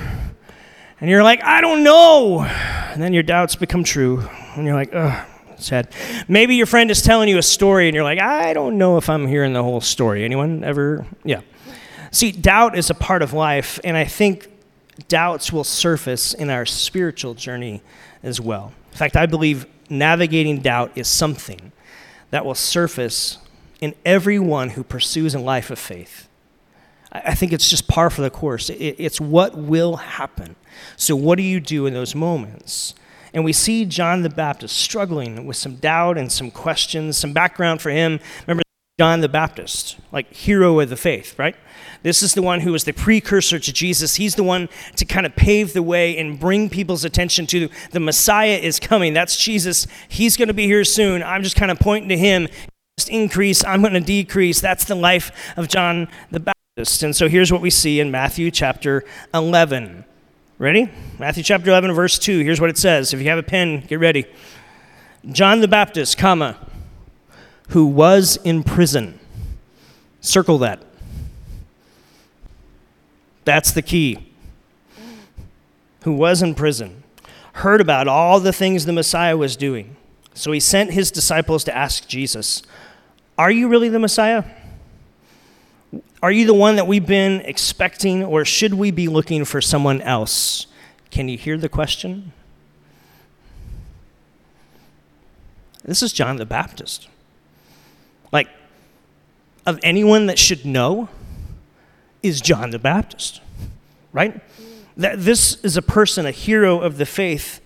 And 1.00 1.12
you're 1.12 1.22
like, 1.22 1.44
I 1.44 1.62
don't 1.62 1.84
know. 1.84 2.42
And 2.42 3.00
then 3.00 3.14
your 3.14 3.22
doubts 3.22 3.56
become 3.56 3.84
true. 3.84 4.28
And 4.56 4.66
you're 4.66 4.74
like, 4.74 4.90
ugh, 4.96 5.28
sad. 5.58 5.94
Maybe 6.28 6.56
your 6.56 6.66
friend 6.66 6.90
is 6.90 7.04
telling 7.04 7.30
you 7.30 7.38
a 7.38 7.44
story 7.44 7.88
and 7.88 7.94
you're 7.94 8.04
like, 8.04 8.20
I 8.20 8.54
don't 8.54 8.80
know 8.80 8.98
if 8.98 9.12
I'm 9.12 9.28
hearing 9.28 9.54
the 9.54 9.62
whole 9.62 9.80
story. 9.80 10.26
Anyone 10.26 10.64
ever? 10.64 11.06
Yeah. 11.24 11.42
See, 12.10 12.32
doubt 12.32 12.76
is 12.76 12.90
a 12.90 12.96
part 12.96 13.22
of 13.22 13.32
life. 13.32 13.80
And 13.84 13.96
I 13.96 14.06
think 14.06 14.50
doubts 15.08 15.54
will 15.54 15.66
surface 15.66 16.34
in 16.34 16.50
our 16.50 16.66
spiritual 16.66 17.36
journey 17.36 17.84
as 18.24 18.42
well. 18.42 18.74
In 18.92 18.98
fact, 18.98 19.16
I 19.16 19.28
believe 19.28 19.68
navigating 19.90 20.62
doubt 20.62 20.92
is 20.96 21.08
something 21.08 21.72
that 22.32 22.46
will 22.46 22.56
surface 22.56 23.38
in 23.82 23.94
everyone 24.06 24.72
who 24.72 24.84
pursues 24.84 25.36
a 25.36 25.40
life 25.40 25.70
of 25.70 25.80
faith. 25.80 26.28
I 27.12 27.36
think 27.36 27.54
it's 27.54 27.70
just 27.70 27.88
par 27.88 28.10
for 28.10 28.22
the 28.22 28.32
course. 28.32 28.72
It's 28.72 29.22
what 29.22 29.56
will 29.56 29.98
happen. 29.98 30.56
So, 30.98 31.16
what 31.16 31.36
do 31.38 31.44
you 31.44 31.60
do 31.60 31.86
in 31.86 31.94
those 31.94 32.16
moments? 32.16 32.96
And 33.34 33.44
we 33.44 33.54
see 33.54 33.86
John 33.86 34.22
the 34.22 34.30
Baptist 34.30 34.78
struggling 34.78 35.46
with 35.46 35.58
some 35.58 35.76
doubt 35.76 36.18
and 36.18 36.32
some 36.32 36.50
questions, 36.50 37.18
some 37.18 37.34
background 37.34 37.82
for 37.82 37.92
him. 37.92 38.20
Remember 38.48 38.64
John 39.00 39.22
the 39.22 39.30
Baptist, 39.30 39.98
like 40.12 40.32
hero 40.32 40.80
of 40.80 40.90
the 40.90 40.96
faith, 40.96 41.38
right? 41.40 41.56
This 42.04 42.22
is 42.22 42.36
the 42.36 42.44
one 42.44 42.60
who 42.60 42.76
is 42.76 42.84
the 42.84 42.94
precursor 42.94 43.58
to 43.58 43.74
Jesus. 43.74 44.16
He's 44.16 44.36
the 44.36 44.44
one 44.44 44.70
to 44.98 45.06
kind 45.06 45.26
of 45.26 45.36
pave 45.36 45.74
the 45.74 45.82
way 45.82 46.16
and 46.16 46.40
bring 46.40 46.70
people's 46.70 47.04
attention 47.04 47.48
to 47.48 47.70
the 47.92 48.00
Messiah 48.00 48.60
is 48.62 48.80
coming. 48.80 49.14
That's 49.14 49.36
Jesus. 49.36 49.88
He's 50.10 50.38
going 50.38 50.50
to 50.50 50.54
be 50.54 50.68
here 50.68 50.84
soon. 50.84 51.24
I'm 51.24 51.42
just 51.42 51.56
kind 51.56 51.72
of 51.72 51.80
pointing 51.80 52.10
to 52.10 52.18
him. 52.18 52.48
Just 53.00 53.10
increase, 53.10 53.66
I'm 53.66 53.82
going 53.82 53.94
to 53.94 54.00
decrease. 54.00 54.62
That's 54.62 54.86
the 54.86 54.94
life 54.94 55.32
of 55.58 55.68
John 55.70 56.08
the 56.30 56.40
Baptist. 56.40 57.02
And 57.02 57.16
so 57.16 57.28
here's 57.28 57.52
what 57.52 57.62
we 57.62 57.72
see 57.72 58.00
in 58.00 58.12
Matthew 58.12 58.52
chapter 58.52 59.04
11. 59.34 60.06
Ready? 60.60 60.92
Matthew 61.18 61.42
chapter 61.42 61.70
11, 61.72 61.94
verse 61.94 62.20
2. 62.20 62.42
Here's 62.42 62.62
what 62.62 62.70
it 62.70 62.78
says. 62.78 63.12
If 63.12 63.22
you 63.22 63.30
have 63.30 63.40
a 63.40 63.44
pen, 63.44 63.82
get 63.82 64.00
ready. 64.00 64.28
John 65.32 65.62
the 65.62 65.68
Baptist, 65.68 66.20
comma, 66.20 66.58
who 67.74 67.88
was 67.88 68.38
in 68.44 68.62
prison. 68.62 69.20
Circle 70.22 70.60
that. 70.60 70.80
That's 73.46 73.72
the 73.72 73.82
key. 73.82 74.32
Who 76.04 76.14
was 76.14 76.44
in 76.44 76.54
prison, 76.54 77.04
heard 77.54 77.82
about 77.82 78.08
all 78.08 78.40
the 78.40 78.54
things 78.54 78.86
the 78.86 78.94
Messiah 78.94 79.36
was 79.36 79.56
doing. 79.56 79.96
So 80.36 80.52
he 80.52 80.60
sent 80.60 80.92
his 80.92 81.10
disciples 81.10 81.64
to 81.64 81.76
ask 81.76 82.08
Jesus, 82.08 82.62
Are 83.40 83.50
you 83.50 83.68
really 83.68 83.90
the 83.90 84.00
Messiah? 84.00 84.44
Are 86.22 86.32
you 86.32 86.46
the 86.46 86.54
one 86.54 86.76
that 86.76 86.86
we've 86.86 87.08
been 87.08 87.42
expecting, 87.42 88.24
or 88.24 88.46
should 88.46 88.76
we 88.76 88.92
be 88.92 89.08
looking 89.08 89.46
for 89.46 89.62
someone 89.62 90.00
else? 90.02 90.68
Can 91.10 91.28
you 91.28 91.40
hear 91.40 91.58
the 91.58 91.70
question? 91.70 92.34
This 95.84 96.04
is 96.04 96.14
John 96.14 96.36
the 96.36 96.46
Baptist. 96.46 97.08
Like, 98.34 98.50
of 99.66 99.80
anyone 99.84 100.26
that 100.26 100.38
should 100.38 100.66
know, 100.66 101.08
is 102.22 102.42
John 102.42 102.72
the 102.72 102.80
Baptist, 102.80 103.42
right? 104.12 104.42
That 104.98 105.24
this 105.24 105.64
is 105.64 105.78
a 105.78 105.82
person, 105.82 106.26
a 106.26 106.32
hero 106.32 106.80
of 106.80 106.98
the 106.98 107.06
faith. 107.06 107.62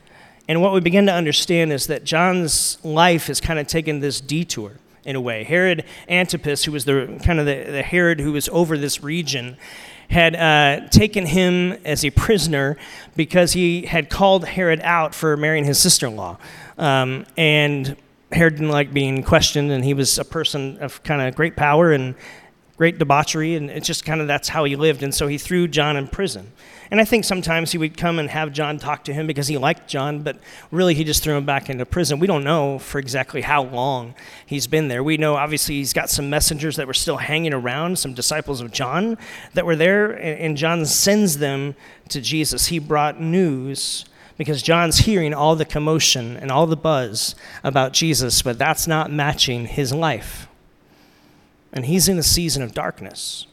And 0.47 0.61
what 0.61 0.73
we 0.73 0.81
begin 0.81 1.05
to 1.05 1.13
understand 1.13 1.71
is 1.71 1.87
that 1.87 2.03
John's 2.03 2.83
life 2.83 3.27
has 3.27 3.39
kind 3.39 3.59
of 3.59 3.67
taken 3.67 3.99
this 3.99 4.19
detour 4.19 4.73
in 5.05 5.15
a 5.15 5.21
way. 5.21 5.43
Herod 5.43 5.85
Antipas, 6.09 6.65
who 6.65 6.71
was 6.71 6.85
the 6.85 7.19
kind 7.23 7.39
of 7.39 7.45
the, 7.45 7.63
the 7.63 7.83
Herod 7.83 8.19
who 8.19 8.33
was 8.33 8.49
over 8.49 8.77
this 8.77 9.01
region, 9.03 9.57
had 10.09 10.35
uh, 10.35 10.87
taken 10.89 11.25
him 11.25 11.73
as 11.85 12.03
a 12.03 12.09
prisoner 12.09 12.77
because 13.15 13.53
he 13.53 13.85
had 13.85 14.09
called 14.09 14.45
Herod 14.45 14.81
out 14.81 15.13
for 15.13 15.37
marrying 15.37 15.65
his 15.65 15.79
sister 15.79 16.07
in 16.07 16.15
law. 16.15 16.37
Um, 16.77 17.25
and 17.37 17.95
Herod 18.31 18.55
didn't 18.55 18.71
like 18.71 18.93
being 18.93 19.23
questioned, 19.23 19.71
and 19.71 19.83
he 19.83 19.93
was 19.93 20.17
a 20.17 20.25
person 20.25 20.77
of 20.79 21.01
kind 21.03 21.21
of 21.21 21.35
great 21.35 21.55
power 21.55 21.91
and 21.91 22.15
great 22.77 22.99
debauchery, 22.99 23.55
and 23.55 23.71
it's 23.71 23.87
just 23.87 24.05
kind 24.05 24.21
of 24.21 24.27
that's 24.27 24.49
how 24.49 24.63
he 24.63 24.75
lived. 24.75 25.01
And 25.01 25.13
so 25.13 25.27
he 25.27 25.37
threw 25.37 25.67
John 25.67 25.97
in 25.97 26.07
prison. 26.07 26.51
And 26.91 27.01
I 27.01 27.05
think 27.05 27.25
sometimes 27.25 27.71
he 27.71 27.77
would 27.77 27.97
come 27.97 28.19
and 28.19 28.29
have 28.29 28.53
John 28.53 28.77
talk 28.77 29.03
to 29.05 29.13
him 29.13 29.27
because 29.27 29.47
he 29.47 29.57
liked 29.57 29.89
John, 29.89 30.21
but 30.21 30.37
really 30.71 30.93
he 30.93 31.03
just 31.03 31.23
threw 31.23 31.35
him 31.35 31.45
back 31.45 31.69
into 31.69 31.85
prison. 31.85 32.19
We 32.19 32.27
don't 32.27 32.43
know 32.43 32.79
for 32.79 32.99
exactly 32.99 33.41
how 33.41 33.63
long 33.63 34.13
he's 34.45 34.67
been 34.67 34.87
there. 34.87 35.03
We 35.03 35.17
know 35.17 35.35
obviously 35.35 35.75
he's 35.75 35.91
got 35.91 36.09
some 36.09 36.29
messengers 36.29 36.75
that 36.75 36.87
were 36.87 36.93
still 36.93 37.17
hanging 37.17 37.53
around, 37.53 37.97
some 37.97 38.13
disciples 38.13 38.61
of 38.61 38.71
John 38.71 39.17
that 39.53 39.65
were 39.65 39.75
there, 39.75 40.11
and 40.11 40.55
John 40.55 40.85
sends 40.85 41.39
them 41.39 41.75
to 42.09 42.21
Jesus. 42.21 42.67
He 42.67 42.79
brought 42.79 43.19
news 43.19 44.05
because 44.37 44.61
John's 44.61 44.99
hearing 44.99 45.33
all 45.33 45.55
the 45.55 45.65
commotion 45.65 46.37
and 46.37 46.51
all 46.51 46.67
the 46.67 46.77
buzz 46.77 47.35
about 47.63 47.93
Jesus, 47.93 48.41
but 48.41 48.57
that's 48.57 48.87
not 48.87 49.11
matching 49.11 49.65
his 49.65 49.91
life. 49.91 50.47
And 51.73 51.85
he's 51.85 52.07
in 52.07 52.17
a 52.17 52.23
season 52.23 52.61
of 52.63 52.73
darkness. 52.73 53.47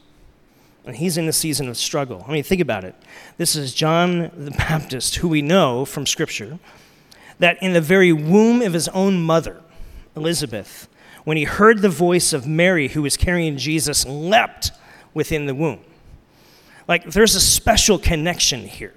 And 0.87 0.97
he's 0.97 1.17
in 1.17 1.27
a 1.27 1.33
season 1.33 1.69
of 1.69 1.79
struggle. 1.79 2.25
I 2.29 2.33
mean, 2.33 2.43
think 2.43 2.61
about 2.61 2.85
it. 2.85 2.95
This 3.39 3.57
is 3.57 3.73
John 3.73 4.31
the 4.37 4.51
Baptist, 4.51 5.17
who 5.17 5.29
we 5.29 5.41
know 5.41 5.87
from 5.87 6.07
Scripture 6.07 6.59
that 7.39 7.61
in 7.63 7.73
the 7.73 7.81
very 7.81 8.13
womb 8.13 8.61
of 8.63 8.75
his 8.75 8.89
own 8.89 9.23
mother, 9.23 9.63
Elizabeth, 10.15 10.87
when 11.25 11.39
he 11.39 11.45
heard 11.45 11.81
the 11.81 11.89
voice 11.89 12.35
of 12.35 12.47
Mary, 12.47 12.89
who 12.89 13.01
was 13.03 13.17
carrying 13.17 13.57
Jesus, 13.57 14.07
leapt 14.07 14.73
within 15.15 15.47
the 15.47 15.55
womb. 15.55 15.81
Like, 16.87 17.05
there's 17.05 17.35
a 17.35 17.41
special 17.41 17.99
connection 17.99 18.61
here 18.61 18.93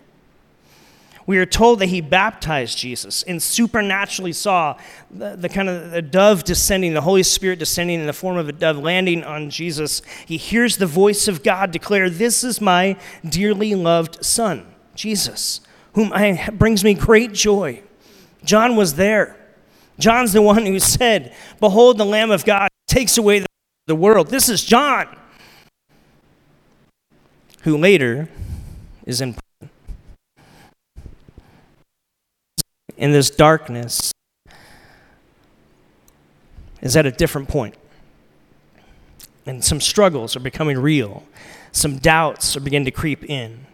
we 1.28 1.38
are 1.38 1.46
told 1.46 1.80
that 1.80 1.88
he 1.88 2.00
baptized 2.00 2.78
Jesus 2.78 3.22
and 3.24 3.44
supernaturally 3.44 4.32
saw 4.32 4.78
the, 5.12 5.36
the 5.36 5.50
kind 5.50 5.68
of 5.68 5.92
the 5.92 6.02
dove 6.02 6.46
descending, 6.46 6.94
the 6.94 7.02
Holy 7.02 7.22
Spirit 7.22 7.60
descending 7.60 8.00
in 8.00 8.08
the 8.08 8.14
form 8.14 8.38
of 8.38 8.48
a 8.48 8.54
dove 8.54 8.78
landing 8.78 9.26
on 9.26 9.50
Jesus. 9.50 10.02
He 10.26 10.38
hears 10.38 10.78
the 10.78 10.86
voice 10.86 11.28
of 11.28 11.44
God 11.44 11.72
declare, 11.72 12.10
This 12.10 12.46
is 12.46 12.62
my 12.62 12.98
dearly 13.28 13.76
loved 13.76 14.24
Son, 14.26 14.66
Jesus, 14.96 15.60
whom 15.96 16.14
I, 16.14 16.50
brings 16.54 16.86
me 16.86 16.94
great 16.94 17.34
joy. 17.34 17.84
John 18.46 18.78
was 18.78 18.96
there. 18.96 19.36
John's 20.00 20.32
the 20.32 20.42
one 20.42 20.66
who 20.66 20.80
said, 20.80 21.36
Behold, 21.60 21.98
the 21.98 22.06
Lamb 22.06 22.32
of 22.32 22.46
God 22.46 22.70
takes 22.88 23.18
away 23.18 23.40
the, 23.40 23.48
the 23.88 23.96
world. 23.96 24.30
This 24.30 24.48
is 24.48 24.64
John, 24.64 25.14
who 27.64 27.78
later 27.78 28.30
is 29.06 29.20
in 29.20 29.36
in 32.98 33.12
this 33.12 33.30
darkness 33.30 34.12
is 36.82 36.96
at 36.96 37.06
a 37.06 37.12
different 37.12 37.48
point. 37.48 37.76
And 39.46 39.64
some 39.64 39.80
struggles 39.80 40.36
are 40.36 40.42
becoming 40.42 40.78
real. 40.78 41.24
Some 41.72 41.98
doubts 41.98 42.58
are 42.58 42.60
beginning 42.60 42.86
to 42.86 42.92
creep 42.92 43.24
in. 43.24 43.66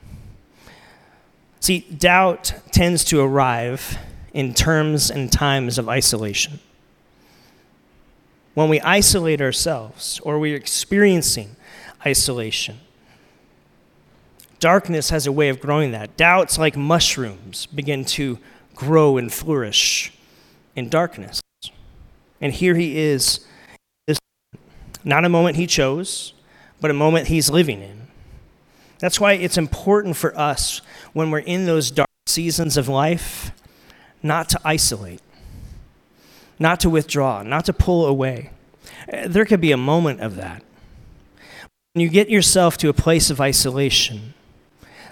See, 1.60 1.80
doubt 1.80 2.54
tends 2.72 3.04
to 3.06 3.22
arrive 3.22 3.98
in 4.34 4.54
terms 4.54 5.10
and 5.10 5.32
times 5.32 5.78
of 5.78 5.88
isolation. 5.88 6.60
When 8.54 8.70
we 8.70 8.82
isolate 8.82 9.42
ourselves 9.42 10.20
or 10.24 10.38
we're 10.38 10.56
experiencing 10.56 11.56
isolation, 12.06 12.80
darkness 14.60 15.10
has 15.10 15.26
a 15.26 15.32
way 15.32 15.50
of 15.50 15.60
growing 15.60 15.92
that. 15.92 16.18
Doubts, 16.18 16.58
like 16.58 16.78
mushrooms, 16.78 17.66
begin 17.68 18.06
to 18.06 18.38
grow 18.76 19.18
and 19.18 19.32
flourish 19.32 20.14
in 20.76 20.90
darkness. 20.90 21.42
And 22.42 22.54
here 22.54 22.76
he 22.76 22.98
is, 22.98 23.46
this, 24.08 24.20
not 25.04 25.26
a 25.26 25.30
moment 25.30 25.56
he 25.56 25.68
chose, 25.68 26.34
but 26.82 26.92
a 26.92 26.94
moment 26.94 27.28
he's 27.28 27.50
living 27.50 27.82
in. 27.82 28.08
That's 29.00 29.20
why 29.20 29.34
it's 29.34 29.58
important 29.58 30.16
for 30.16 30.38
us 30.38 30.82
when 31.14 31.32
we're 31.32 31.40
in 31.40 31.66
those 31.66 31.92
dark 31.92 32.10
seasons 32.26 32.78
of 32.78 32.88
life 32.88 33.52
not 34.22 34.50
to 34.50 34.60
isolate, 34.64 35.22
not 36.58 36.80
to 36.80 36.90
withdraw, 36.90 37.44
not 37.44 37.66
to 37.66 37.74
pull 37.74 38.06
away. 38.06 38.52
There 39.26 39.46
could 39.46 39.62
be 39.62 39.74
a 39.74 39.78
moment 39.78 40.22
of 40.22 40.38
that. 40.38 40.64
When 41.94 42.02
you 42.02 42.10
get 42.10 42.30
yourself 42.30 42.78
to 42.78 42.90
a 42.90 42.94
place 42.94 43.30
of 43.30 43.40
isolation, 43.42 44.34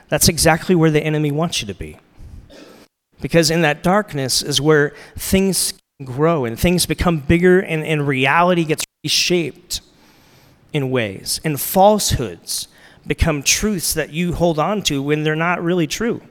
that's 0.10 0.28
exactly 0.28 0.74
where 0.74 0.90
the 0.90 1.04
enemy 1.04 1.32
wants 1.32 1.62
you 1.62 1.68
to 1.68 1.76
be. 1.76 2.00
Because 3.22 3.52
in 3.52 3.62
that 3.62 3.84
darkness 3.84 4.42
is 4.42 4.60
where 4.60 4.94
things 5.18 5.74
grow 6.04 6.46
and 6.46 6.60
things 6.60 6.86
become 6.86 7.20
bigger 7.20 7.60
and, 7.60 7.84
and 7.84 8.08
reality 8.08 8.66
gets 8.66 8.84
reshaped 9.04 9.82
in 10.74 10.90
ways. 10.90 11.40
And 11.44 11.60
falsehoods 11.60 12.68
become 13.06 13.44
truths 13.44 13.94
that 13.94 14.12
you 14.12 14.34
hold 14.34 14.60
on 14.60 14.82
to 14.84 15.02
when 15.02 15.24
they're 15.24 15.36
not 15.36 15.64
really 15.64 15.88
true. 15.88 16.22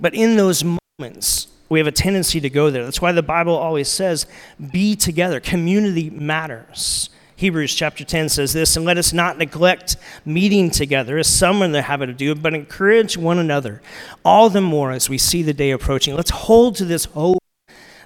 But 0.00 0.14
in 0.14 0.36
those 0.36 0.64
moments, 0.98 1.48
we 1.68 1.78
have 1.78 1.86
a 1.86 1.92
tendency 1.92 2.40
to 2.40 2.50
go 2.50 2.70
there. 2.70 2.84
That's 2.84 3.02
why 3.02 3.12
the 3.12 3.22
Bible 3.22 3.56
always 3.56 3.88
says, 3.88 4.26
be 4.70 4.96
together. 4.96 5.40
Community 5.40 6.10
matters. 6.10 7.10
Hebrews 7.38 7.72
chapter 7.72 8.02
10 8.02 8.30
says 8.30 8.52
this, 8.52 8.76
and 8.76 8.84
let 8.84 8.98
us 8.98 9.12
not 9.12 9.38
neglect 9.38 9.96
meeting 10.24 10.70
together 10.70 11.18
as 11.18 11.28
some 11.28 11.62
are 11.62 11.66
in 11.66 11.70
the 11.70 11.82
habit 11.82 12.10
of 12.10 12.16
doing, 12.16 12.40
but 12.40 12.52
encourage 12.52 13.16
one 13.16 13.38
another, 13.38 13.80
all 14.24 14.50
the 14.50 14.60
more 14.60 14.90
as 14.90 15.08
we 15.08 15.18
see 15.18 15.44
the 15.44 15.54
day 15.54 15.70
approaching. 15.70 16.16
Let's 16.16 16.32
hold 16.32 16.74
to 16.76 16.84
this 16.84 17.04
hope 17.04 17.38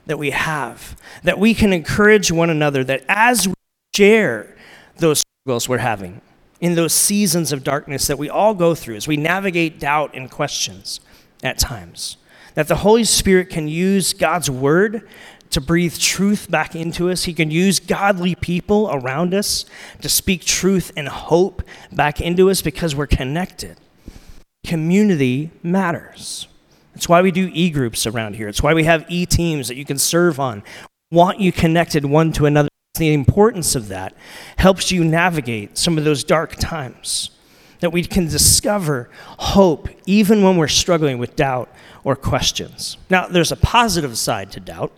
that 0.04 0.18
we 0.18 0.32
have, 0.32 0.98
that 1.22 1.38
we 1.38 1.54
can 1.54 1.72
encourage 1.72 2.30
one 2.30 2.50
another, 2.50 2.84
that 2.84 3.06
as 3.08 3.48
we 3.48 3.54
share 3.96 4.54
those 4.98 5.22
struggles 5.46 5.66
we're 5.66 5.78
having, 5.78 6.20
in 6.60 6.74
those 6.74 6.92
seasons 6.92 7.52
of 7.52 7.64
darkness 7.64 8.06
that 8.08 8.18
we 8.18 8.28
all 8.28 8.52
go 8.52 8.74
through, 8.74 8.96
as 8.96 9.08
we 9.08 9.16
navigate 9.16 9.80
doubt 9.80 10.10
and 10.12 10.30
questions 10.30 11.00
at 11.42 11.56
times, 11.56 12.18
that 12.52 12.68
the 12.68 12.76
Holy 12.76 13.04
Spirit 13.04 13.48
can 13.48 13.66
use 13.66 14.12
God's 14.12 14.50
word 14.50 15.08
to 15.52 15.60
breathe 15.60 15.98
truth 15.98 16.50
back 16.50 16.74
into 16.74 17.10
us. 17.10 17.24
He 17.24 17.34
can 17.34 17.50
use 17.50 17.78
godly 17.78 18.34
people 18.34 18.90
around 18.92 19.34
us 19.34 19.64
to 20.00 20.08
speak 20.08 20.44
truth 20.44 20.90
and 20.96 21.08
hope 21.08 21.62
back 21.92 22.20
into 22.20 22.50
us 22.50 22.62
because 22.62 22.94
we're 22.94 23.06
connected. 23.06 23.76
Community 24.64 25.50
matters. 25.62 26.48
That's 26.94 27.08
why 27.08 27.22
we 27.22 27.30
do 27.30 27.50
e 27.52 27.70
groups 27.70 28.06
around 28.06 28.36
here. 28.36 28.48
It's 28.48 28.62
why 28.62 28.74
we 28.74 28.84
have 28.84 29.04
e 29.08 29.26
teams 29.26 29.68
that 29.68 29.76
you 29.76 29.84
can 29.84 29.98
serve 29.98 30.40
on. 30.40 30.62
Want 31.10 31.40
you 31.40 31.52
connected 31.52 32.04
one 32.04 32.32
to 32.32 32.46
another. 32.46 32.68
The 32.94 33.12
importance 33.12 33.74
of 33.74 33.88
that 33.88 34.14
helps 34.58 34.92
you 34.92 35.02
navigate 35.02 35.78
some 35.78 35.96
of 35.96 36.04
those 36.04 36.24
dark 36.24 36.56
times. 36.56 37.30
That 37.80 37.90
we 37.90 38.04
can 38.04 38.26
discover 38.26 39.10
hope 39.38 39.88
even 40.06 40.42
when 40.42 40.56
we're 40.56 40.68
struggling 40.68 41.18
with 41.18 41.34
doubt 41.34 41.68
or 42.04 42.14
questions. 42.14 42.96
Now, 43.10 43.26
there's 43.26 43.50
a 43.50 43.56
positive 43.56 44.16
side 44.18 44.52
to 44.52 44.60
doubt 44.60 44.92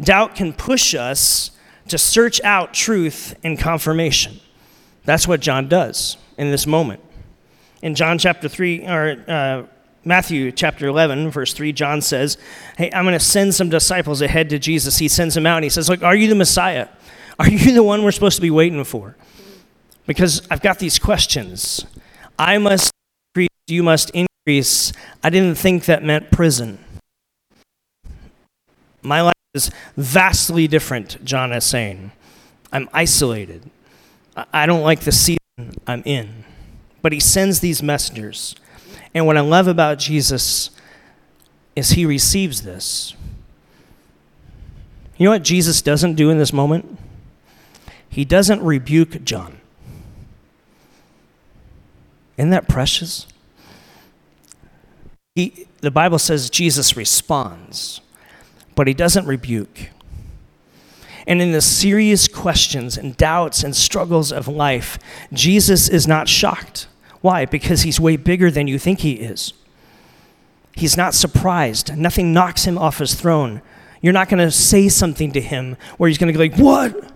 doubt 0.00 0.34
can 0.34 0.52
push 0.52 0.94
us 0.94 1.50
to 1.88 1.98
search 1.98 2.40
out 2.42 2.72
truth 2.74 3.34
and 3.42 3.58
confirmation. 3.58 4.40
That's 5.04 5.26
what 5.26 5.40
John 5.40 5.68
does 5.68 6.16
in 6.38 6.50
this 6.50 6.66
moment. 6.66 7.00
In 7.82 7.94
John 7.94 8.18
chapter 8.18 8.48
3, 8.48 8.86
or 8.86 9.24
uh, 9.26 9.62
Matthew 10.04 10.52
chapter 10.52 10.86
11, 10.86 11.30
verse 11.30 11.52
3, 11.52 11.72
John 11.72 12.00
says, 12.00 12.38
Hey, 12.76 12.90
I'm 12.92 13.04
going 13.04 13.18
to 13.18 13.24
send 13.24 13.54
some 13.54 13.68
disciples 13.68 14.22
ahead 14.22 14.48
to 14.50 14.58
Jesus. 14.58 14.98
He 14.98 15.08
sends 15.08 15.34
them 15.34 15.46
out 15.46 15.56
and 15.56 15.64
he 15.64 15.70
says, 15.70 15.88
Look, 15.88 16.02
are 16.02 16.14
you 16.14 16.28
the 16.28 16.34
Messiah? 16.34 16.88
Are 17.38 17.48
you 17.48 17.72
the 17.72 17.82
one 17.82 18.04
we're 18.04 18.12
supposed 18.12 18.36
to 18.36 18.42
be 18.42 18.50
waiting 18.50 18.84
for? 18.84 19.16
Because 20.06 20.46
I've 20.50 20.60
got 20.60 20.78
these 20.78 20.98
questions. 20.98 21.84
I 22.38 22.58
must 22.58 22.92
increase, 23.34 23.48
you 23.66 23.82
must 23.82 24.10
increase. 24.10 24.92
I 25.22 25.30
didn't 25.30 25.56
think 25.56 25.84
that 25.86 26.02
meant 26.02 26.30
prison. 26.30 26.78
My 29.02 29.22
life 29.22 29.31
is 29.54 29.70
vastly 29.96 30.66
different, 30.66 31.22
John 31.24 31.52
is 31.52 31.64
saying. 31.64 32.12
I'm 32.72 32.88
isolated. 32.92 33.70
I 34.52 34.64
don't 34.64 34.82
like 34.82 35.00
the 35.00 35.12
season 35.12 35.38
I'm 35.86 36.02
in. 36.06 36.44
But 37.02 37.12
he 37.12 37.20
sends 37.20 37.60
these 37.60 37.82
messengers. 37.82 38.56
And 39.12 39.26
what 39.26 39.36
I 39.36 39.40
love 39.40 39.68
about 39.68 39.98
Jesus 39.98 40.70
is 41.76 41.90
he 41.90 42.06
receives 42.06 42.62
this. 42.62 43.14
You 45.18 45.26
know 45.26 45.32
what 45.32 45.42
Jesus 45.42 45.82
doesn't 45.82 46.14
do 46.14 46.30
in 46.30 46.38
this 46.38 46.52
moment? 46.52 46.98
He 48.08 48.24
doesn't 48.24 48.62
rebuke 48.62 49.22
John. 49.24 49.60
Isn't 52.38 52.50
that 52.50 52.68
precious? 52.68 53.26
He, 55.34 55.66
the 55.80 55.90
Bible 55.90 56.18
says 56.18 56.48
Jesus 56.48 56.96
responds 56.96 58.00
but 58.74 58.86
he 58.86 58.94
doesn't 58.94 59.26
rebuke. 59.26 59.90
And 61.26 61.40
in 61.40 61.52
the 61.52 61.60
serious 61.60 62.26
questions 62.26 62.96
and 62.96 63.16
doubts 63.16 63.62
and 63.62 63.76
struggles 63.76 64.32
of 64.32 64.48
life, 64.48 64.98
Jesus 65.32 65.88
is 65.88 66.08
not 66.08 66.28
shocked. 66.28 66.88
Why? 67.20 67.44
Because 67.44 67.82
he's 67.82 68.00
way 68.00 68.16
bigger 68.16 68.50
than 68.50 68.66
you 68.66 68.78
think 68.78 69.00
he 69.00 69.12
is. 69.12 69.52
He's 70.74 70.96
not 70.96 71.14
surprised. 71.14 71.96
Nothing 71.96 72.32
knocks 72.32 72.64
him 72.64 72.76
off 72.76 72.98
his 72.98 73.14
throne. 73.14 73.62
You're 74.00 74.12
not 74.12 74.28
going 74.28 74.44
to 74.44 74.50
say 74.50 74.88
something 74.88 75.30
to 75.32 75.40
him 75.40 75.76
where 75.96 76.08
he's 76.08 76.18
going 76.18 76.32
to 76.32 76.36
go 76.36 76.40
like, 76.40 76.56
What? 76.56 77.12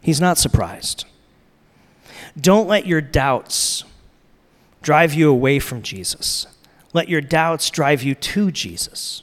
He's 0.00 0.20
not 0.20 0.38
surprised. 0.38 1.04
Don't 2.38 2.68
let 2.68 2.86
your 2.86 3.00
doubts 3.00 3.84
drive 4.82 5.14
you 5.14 5.30
away 5.30 5.58
from 5.58 5.82
Jesus. 5.82 6.46
Let 6.92 7.08
your 7.08 7.20
doubts 7.20 7.68
drive 7.70 8.02
you 8.02 8.14
to 8.14 8.50
Jesus. 8.50 9.22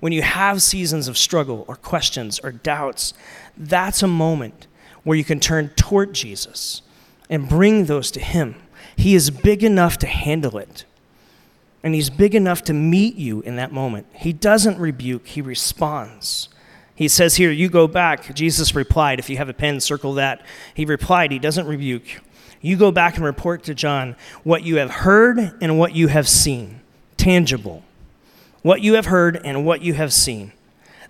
When 0.00 0.12
you 0.12 0.22
have 0.22 0.62
seasons 0.62 1.08
of 1.08 1.18
struggle 1.18 1.64
or 1.68 1.76
questions 1.76 2.40
or 2.42 2.52
doubts, 2.52 3.12
that's 3.56 4.02
a 4.02 4.08
moment 4.08 4.66
where 5.04 5.16
you 5.16 5.24
can 5.24 5.40
turn 5.40 5.68
toward 5.70 6.14
Jesus 6.14 6.82
and 7.28 7.48
bring 7.48 7.84
those 7.84 8.10
to 8.12 8.20
Him. 8.20 8.56
He 8.96 9.14
is 9.14 9.30
big 9.30 9.62
enough 9.62 9.98
to 9.98 10.06
handle 10.06 10.58
it, 10.58 10.84
and 11.82 11.94
He's 11.94 12.10
big 12.10 12.34
enough 12.34 12.62
to 12.64 12.72
meet 12.72 13.14
you 13.16 13.42
in 13.42 13.56
that 13.56 13.72
moment. 13.72 14.06
He 14.14 14.32
doesn't 14.32 14.78
rebuke, 14.78 15.28
He 15.28 15.42
responds. 15.42 16.48
He 16.94 17.08
says 17.08 17.36
here, 17.36 17.50
You 17.50 17.70
go 17.70 17.86
back. 17.86 18.34
Jesus 18.34 18.74
replied, 18.74 19.18
if 19.18 19.30
you 19.30 19.38
have 19.38 19.48
a 19.48 19.54
pen, 19.54 19.80
circle 19.80 20.14
that. 20.14 20.44
He 20.74 20.84
replied, 20.84 21.30
He 21.32 21.38
doesn't 21.38 21.66
rebuke. 21.66 22.20
You 22.60 22.76
go 22.76 22.90
back 22.90 23.16
and 23.16 23.24
report 23.24 23.64
to 23.64 23.74
John 23.74 24.16
what 24.44 24.64
you 24.64 24.76
have 24.76 24.90
heard 24.90 25.38
and 25.62 25.78
what 25.78 25.94
you 25.94 26.08
have 26.08 26.28
seen, 26.28 26.80
tangible. 27.16 27.82
What 28.62 28.82
you 28.82 28.94
have 28.94 29.06
heard 29.06 29.40
and 29.44 29.64
what 29.64 29.82
you 29.82 29.94
have 29.94 30.12
seen. 30.12 30.52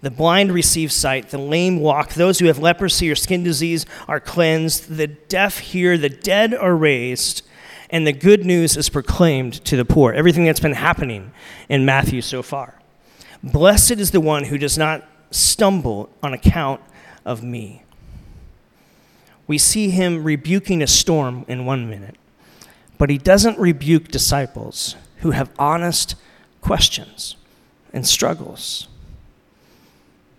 The 0.02 0.10
blind 0.10 0.52
receive 0.52 0.92
sight, 0.92 1.28
the 1.28 1.38
lame 1.38 1.80
walk, 1.80 2.14
those 2.14 2.38
who 2.38 2.46
have 2.46 2.58
leprosy 2.58 3.10
or 3.10 3.14
skin 3.14 3.42
disease 3.42 3.84
are 4.08 4.20
cleansed, 4.20 4.96
the 4.96 5.06
deaf 5.06 5.58
hear, 5.58 5.98
the 5.98 6.08
dead 6.08 6.54
are 6.54 6.74
raised, 6.74 7.42
and 7.90 8.06
the 8.06 8.12
good 8.12 8.46
news 8.46 8.76
is 8.76 8.88
proclaimed 8.88 9.62
to 9.66 9.76
the 9.76 9.84
poor. 9.84 10.12
Everything 10.12 10.44
that's 10.44 10.60
been 10.60 10.72
happening 10.72 11.32
in 11.68 11.84
Matthew 11.84 12.22
so 12.22 12.42
far. 12.42 12.76
Blessed 13.42 13.92
is 13.92 14.10
the 14.10 14.20
one 14.20 14.44
who 14.44 14.56
does 14.56 14.78
not 14.78 15.06
stumble 15.30 16.08
on 16.22 16.32
account 16.32 16.80
of 17.26 17.42
me. 17.42 17.82
We 19.46 19.58
see 19.58 19.90
him 19.90 20.24
rebuking 20.24 20.82
a 20.82 20.86
storm 20.86 21.44
in 21.46 21.66
one 21.66 21.90
minute, 21.90 22.16
but 22.96 23.10
he 23.10 23.18
doesn't 23.18 23.58
rebuke 23.58 24.08
disciples 24.08 24.96
who 25.18 25.32
have 25.32 25.50
honest 25.58 26.14
questions 26.60 27.36
and 27.92 28.06
struggles. 28.06 28.88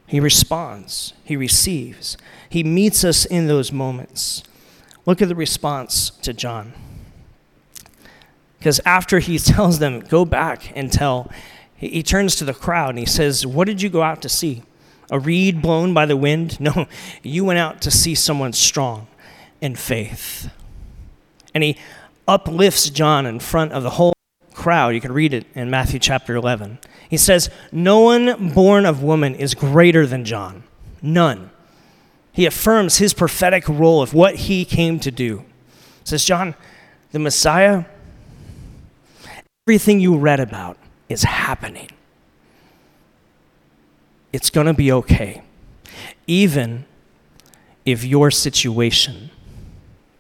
He 0.08 0.20
responds, 0.20 1.14
he 1.24 1.36
receives, 1.36 2.18
he 2.50 2.64
meets 2.64 3.04
us 3.04 3.26
in 3.26 3.48
those 3.48 3.72
moments. 3.72 4.44
Look 5.06 5.22
at 5.22 5.30
the 5.30 5.36
response 5.36 6.10
to 6.22 6.34
John. 6.34 6.74
Because 8.60 8.80
after 8.86 9.20
he 9.20 9.40
tells 9.40 9.80
them, 9.80 10.02
go 10.02 10.26
back 10.26 10.72
and 10.76 10.92
tell, 10.92 11.32
he 11.76 12.04
turns 12.04 12.36
to 12.36 12.46
the 12.46 12.54
crowd 12.54 12.92
and 12.92 13.00
he 13.00 13.06
says, 13.06 13.46
What 13.46 13.66
did 13.66 13.82
you 13.82 13.90
go 13.90 14.04
out 14.04 14.22
to 14.22 14.30
see? 14.30 14.64
a 15.12 15.20
reed 15.20 15.62
blown 15.62 15.94
by 15.94 16.08
the 16.08 16.18
wind. 16.18 16.58
No, 16.62 16.88
you 17.22 17.44
went 17.44 17.60
out 17.60 17.82
to 17.82 17.92
see 17.92 18.16
someone 18.16 18.54
strong 18.54 19.08
in 19.60 19.76
faith. 19.76 20.50
And 21.54 21.64
he 21.64 21.78
uplifts 22.28 22.90
John 22.90 23.26
in 23.26 23.40
front 23.40 23.74
of 23.74 23.84
the 23.84 23.92
whole 23.92 24.14
crowd. 24.62 24.94
You 24.96 25.02
can 25.02 25.12
read 25.12 25.34
it 25.34 25.46
in 25.56 25.70
Matthew 25.70 26.00
chapter 26.00 26.36
11. 26.36 26.80
He 27.10 27.18
says, 27.18 27.50
No 27.72 28.00
one 28.00 28.54
born 28.54 28.86
of 28.86 29.04
woman 29.04 29.36
is 29.36 29.54
greater 29.54 30.06
than 30.06 30.24
John. 30.26 30.64
None. 31.02 31.52
He 32.32 32.46
affirms 32.46 32.98
his 32.98 33.14
prophetic 33.14 33.68
role 33.68 34.02
of 34.02 34.14
what 34.14 34.36
he 34.36 34.64
came 34.64 35.00
to 35.00 35.12
do. 35.12 35.44
Says, 36.04 36.24
John, 36.24 36.56
the 37.12 37.20
Messiah, 37.20 37.86
everything 39.68 40.00
you 40.00 40.18
read 40.18 40.40
about 40.40 40.78
is 41.10 41.24
happening 41.24 41.90
it's 44.34 44.50
going 44.50 44.68
to 44.68 44.74
be 44.74 44.92
okay, 44.92 45.44
even 46.26 46.86
if 47.86 48.04
your 48.04 48.32
situation 48.32 49.30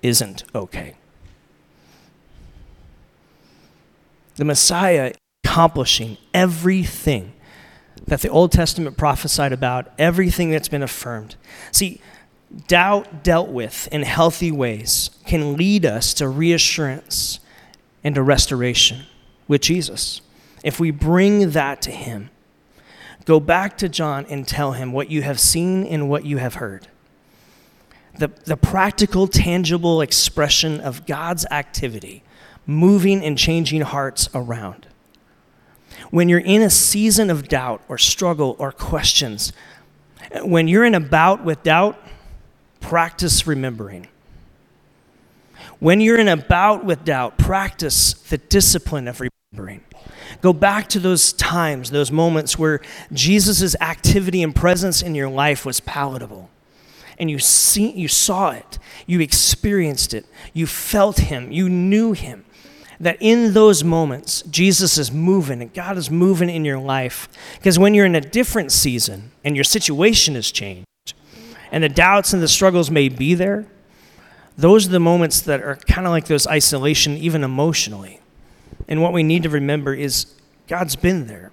isn't 0.01 0.43
okay. 0.53 0.95
The 4.35 4.45
Messiah 4.45 5.13
accomplishing 5.43 6.17
everything 6.33 7.33
that 8.07 8.21
the 8.21 8.29
Old 8.29 8.51
Testament 8.51 8.97
prophesied 8.97 9.51
about, 9.51 9.91
everything 9.97 10.49
that's 10.51 10.67
been 10.67 10.83
affirmed. 10.83 11.35
See, 11.71 12.01
doubt 12.67 13.23
dealt 13.23 13.49
with 13.49 13.87
in 13.91 14.03
healthy 14.03 14.51
ways 14.51 15.11
can 15.25 15.55
lead 15.55 15.85
us 15.85 16.13
to 16.15 16.27
reassurance 16.27 17.39
and 18.03 18.15
to 18.15 18.23
restoration 18.23 19.03
with 19.47 19.61
Jesus. 19.61 20.21
If 20.63 20.79
we 20.79 20.91
bring 20.91 21.51
that 21.51 21.81
to 21.83 21.91
Him, 21.91 22.29
Go 23.25 23.39
back 23.39 23.77
to 23.77 23.89
John 23.89 24.25
and 24.29 24.47
tell 24.47 24.73
him 24.73 24.91
what 24.91 25.11
you 25.11 25.21
have 25.21 25.39
seen 25.39 25.85
and 25.85 26.09
what 26.09 26.25
you 26.25 26.37
have 26.37 26.55
heard. 26.55 26.87
The, 28.17 28.29
the 28.45 28.57
practical, 28.57 29.27
tangible 29.27 30.01
expression 30.01 30.79
of 30.79 31.05
God's 31.05 31.45
activity, 31.51 32.23
moving 32.65 33.23
and 33.23 33.37
changing 33.37 33.81
hearts 33.81 34.29
around. 34.33 34.87
When 36.09 36.29
you're 36.29 36.39
in 36.39 36.61
a 36.61 36.69
season 36.69 37.29
of 37.29 37.47
doubt 37.47 37.81
or 37.87 37.97
struggle 37.97 38.55
or 38.59 38.71
questions, 38.71 39.53
when 40.43 40.67
you're 40.67 40.85
in 40.85 40.95
a 40.95 40.99
bout 40.99 41.43
with 41.43 41.63
doubt, 41.63 41.97
practice 42.79 43.47
remembering. 43.47 44.07
When 45.79 46.01
you're 46.01 46.19
in 46.19 46.27
a 46.27 46.37
bout 46.37 46.85
with 46.85 47.05
doubt, 47.05 47.37
practice 47.37 48.13
the 48.13 48.37
discipline 48.37 49.07
of 49.07 49.21
remembering. 49.21 49.81
Go 50.41 50.53
back 50.53 50.87
to 50.89 50.99
those 50.99 51.33
times, 51.33 51.91
those 51.91 52.11
moments 52.11 52.57
where 52.57 52.81
Jesus' 53.11 53.75
activity 53.81 54.43
and 54.43 54.55
presence 54.55 55.01
in 55.01 55.15
your 55.15 55.29
life 55.29 55.65
was 55.65 55.79
palatable. 55.79 56.49
And 57.17 57.29
you, 57.29 57.39
see, 57.39 57.91
you 57.91 58.07
saw 58.07 58.51
it, 58.51 58.79
you 59.05 59.19
experienced 59.19 60.13
it, 60.13 60.25
you 60.53 60.65
felt 60.65 61.19
Him, 61.19 61.51
you 61.51 61.69
knew 61.69 62.13
Him. 62.13 62.45
That 63.01 63.17
in 63.19 63.53
those 63.53 63.83
moments, 63.83 64.43
Jesus 64.43 64.97
is 64.97 65.11
moving 65.11 65.61
and 65.61 65.73
God 65.73 65.97
is 65.97 66.09
moving 66.09 66.49
in 66.49 66.63
your 66.63 66.77
life. 66.77 67.27
Because 67.57 67.77
when 67.79 67.93
you're 67.93 68.05
in 68.05 68.15
a 68.15 68.21
different 68.21 68.71
season 68.71 69.31
and 69.43 69.57
your 69.57 69.63
situation 69.63 70.35
has 70.35 70.51
changed, 70.51 70.85
and 71.71 71.83
the 71.83 71.89
doubts 71.89 72.31
and 72.31 72.43
the 72.43 72.47
struggles 72.47 72.91
may 72.91 73.09
be 73.09 73.33
there, 73.33 73.65
those 74.55 74.87
are 74.87 74.91
the 74.91 74.99
moments 74.99 75.41
that 75.41 75.61
are 75.61 75.77
kind 75.77 76.05
of 76.05 76.11
like 76.11 76.27
those 76.27 76.45
isolation, 76.45 77.17
even 77.17 77.43
emotionally. 77.43 78.19
And 78.87 79.01
what 79.01 79.13
we 79.13 79.23
need 79.23 79.43
to 79.43 79.49
remember 79.49 79.93
is 79.95 80.33
God's 80.67 80.95
been 80.95 81.27
there, 81.27 81.51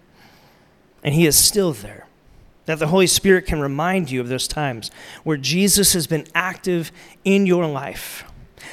and 1.02 1.14
He 1.14 1.26
is 1.26 1.42
still 1.42 1.72
there. 1.72 2.06
That 2.66 2.78
the 2.78 2.88
Holy 2.88 3.06
Spirit 3.06 3.46
can 3.46 3.60
remind 3.60 4.10
you 4.10 4.20
of 4.20 4.28
those 4.28 4.46
times 4.46 4.90
where 5.24 5.38
Jesus 5.38 5.94
has 5.94 6.06
been 6.06 6.26
active 6.34 6.92
in 7.24 7.46
your 7.46 7.66
life. 7.66 8.24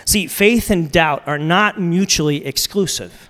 See, 0.06 0.28
faith 0.28 0.70
and 0.70 0.92
doubt 0.92 1.24
are 1.28 1.38
not 1.38 1.80
mutually 1.80 2.46
exclusive. 2.46 3.30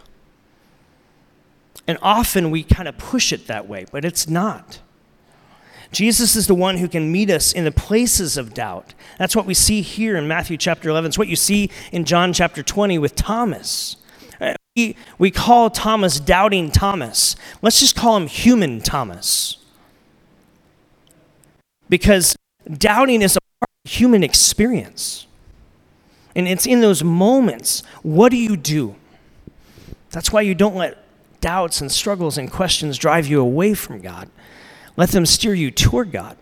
And 1.88 1.98
often 2.02 2.52
we 2.52 2.63
kind 2.63 2.88
of 2.88 2.98
push 2.98 3.32
it 3.32 3.48
that 3.48 3.68
way, 3.68 3.86
but 3.91 4.06
it's 4.06 4.28
not. 4.28 4.80
Jesus 5.91 6.36
is 6.36 6.48
the 6.48 6.56
one 6.56 6.78
who 6.78 6.88
can 6.88 7.12
meet 7.12 7.30
us 7.30 7.54
in 7.54 7.63
the 7.63 7.72
places 7.72 8.38
of 8.38 8.54
doubt. 8.54 8.94
That's 9.18 9.36
what 9.36 9.46
we 9.46 9.54
see 9.54 9.82
here 9.82 10.18
in 10.18 10.28
Matthew 10.28 10.58
chapter 10.58 10.89
11. 10.89 11.10
It's 11.10 11.18
what 11.18 11.28
you 11.28 11.36
see 11.36 11.70
in 11.91 12.06
John 12.06 12.34
chapter 12.34 12.63
20 12.63 12.98
with 12.98 13.15
Thomas 13.15 13.98
we 14.76 14.96
we 15.18 15.32
call 15.32 15.70
Thomas 15.70 16.20
doubting 16.20 16.70
Thomas. 16.70 17.36
Let's 17.62 17.80
just 17.80 17.96
call 17.96 18.18
him 18.18 18.28
human 18.28 18.82
Thomas. 18.82 19.58
Because 21.88 22.36
doubting 22.70 23.22
is 23.22 23.38
a 23.38 23.39
part 23.60 23.70
of 23.86 23.91
human 23.91 24.24
experience. 24.24 25.28
And 26.36 26.48
it's 26.48 26.65
in 26.65 26.82
those 26.82 27.04
moments, 27.04 27.82
what 28.04 28.30
do 28.30 28.38
you 28.38 28.58
do? 28.58 28.95
That's 30.12 30.32
why 30.32 30.41
you 30.41 30.54
don't 30.56 30.76
let 30.76 30.98
doubts 31.41 31.82
and 31.82 31.91
struggles 31.91 32.38
and 32.38 32.52
questions 32.52 32.98
drive 32.98 33.28
you 33.28 33.39
away 33.39 33.74
from 33.74 34.02
God. 34.02 34.30
Let 34.98 35.10
them 35.10 35.26
steer 35.26 35.54
you 35.54 35.71
toward 35.71 36.12
God. 36.12 36.38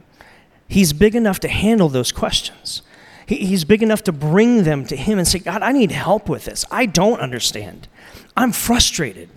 He's 0.67 0.93
big 0.93 1.15
enough 1.15 1.39
to 1.41 1.47
handle 1.47 1.89
those 1.89 2.12
questions. 2.12 2.82
he's 3.27 3.63
big 3.63 3.84
enough 3.84 4.03
to 4.03 4.12
bring 4.12 4.63
them 4.63 4.86
to 4.86 4.95
Him 4.95 5.17
and 5.17 5.27
say, 5.27 5.39
God, 5.39 5.62
I 5.62 5.71
need 5.71 5.91
help 5.91 6.29
with 6.29 6.45
this. 6.45 6.65
I 6.71 6.86
don't 6.86 7.19
understand. 7.19 7.88
I'm 8.36 8.51
frustrated. 8.51 9.29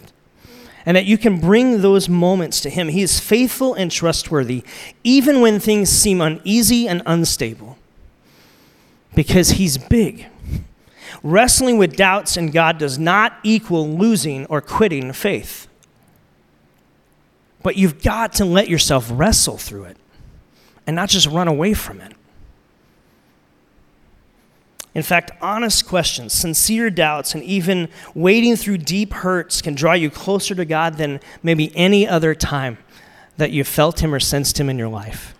And 0.84 0.96
that 0.96 1.04
you 1.04 1.18
can 1.18 1.40
bring 1.40 1.80
those 1.82 2.08
moments 2.08 2.60
to 2.60 2.70
Him. 2.70 2.88
He 2.88 3.02
is 3.02 3.18
faithful 3.18 3.74
and 3.74 3.90
trustworthy, 3.90 4.62
even 5.02 5.40
when 5.40 5.58
things 5.58 5.90
seem 5.90 6.20
uneasy 6.20 6.86
and 6.86 7.02
unstable, 7.06 7.76
because 9.14 9.50
He's 9.50 9.78
big. 9.78 10.26
Wrestling 11.22 11.78
with 11.78 11.96
doubts 11.96 12.36
in 12.36 12.50
God 12.50 12.78
does 12.78 12.98
not 12.98 13.38
equal 13.42 13.88
losing 13.88 14.46
or 14.46 14.60
quitting 14.60 15.12
faith. 15.12 15.66
But 17.62 17.76
you've 17.76 18.02
got 18.02 18.32
to 18.34 18.44
let 18.44 18.68
yourself 18.68 19.08
wrestle 19.12 19.58
through 19.58 19.84
it 19.84 19.96
and 20.86 20.94
not 20.94 21.08
just 21.08 21.26
run 21.26 21.48
away 21.48 21.74
from 21.74 22.00
it. 22.00 22.12
In 24.94 25.02
fact, 25.02 25.30
honest 25.42 25.86
questions, 25.86 26.32
sincere 26.32 26.88
doubts, 26.88 27.34
and 27.34 27.44
even 27.44 27.88
wading 28.14 28.56
through 28.56 28.78
deep 28.78 29.12
hurts 29.12 29.60
can 29.60 29.74
draw 29.74 29.92
you 29.92 30.08
closer 30.10 30.54
to 30.54 30.64
God 30.64 30.94
than 30.96 31.20
maybe 31.42 31.70
any 31.76 32.08
other 32.08 32.34
time 32.34 32.78
that 33.36 33.50
you've 33.50 33.68
felt 33.68 34.00
Him 34.00 34.14
or 34.14 34.20
sensed 34.20 34.58
Him 34.58 34.70
in 34.70 34.78
your 34.78 34.88
life. 34.88 35.34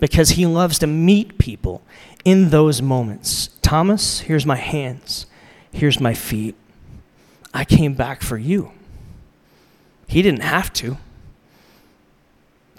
because 0.00 0.30
he 0.30 0.44
loves 0.44 0.78
to 0.80 0.86
meet 0.86 1.38
people 1.38 1.80
in 2.24 2.50
those 2.50 2.80
moments. 2.80 3.50
Thomas, 3.62 4.20
here's 4.20 4.46
my 4.46 4.56
hands, 4.56 5.26
here's 5.72 6.00
my 6.00 6.14
feet. 6.14 6.54
I 7.52 7.64
came 7.64 7.94
back 7.94 8.22
for 8.22 8.36
you. 8.36 8.72
He 10.06 10.22
didn't 10.22 10.42
have 10.42 10.72
to. 10.74 10.98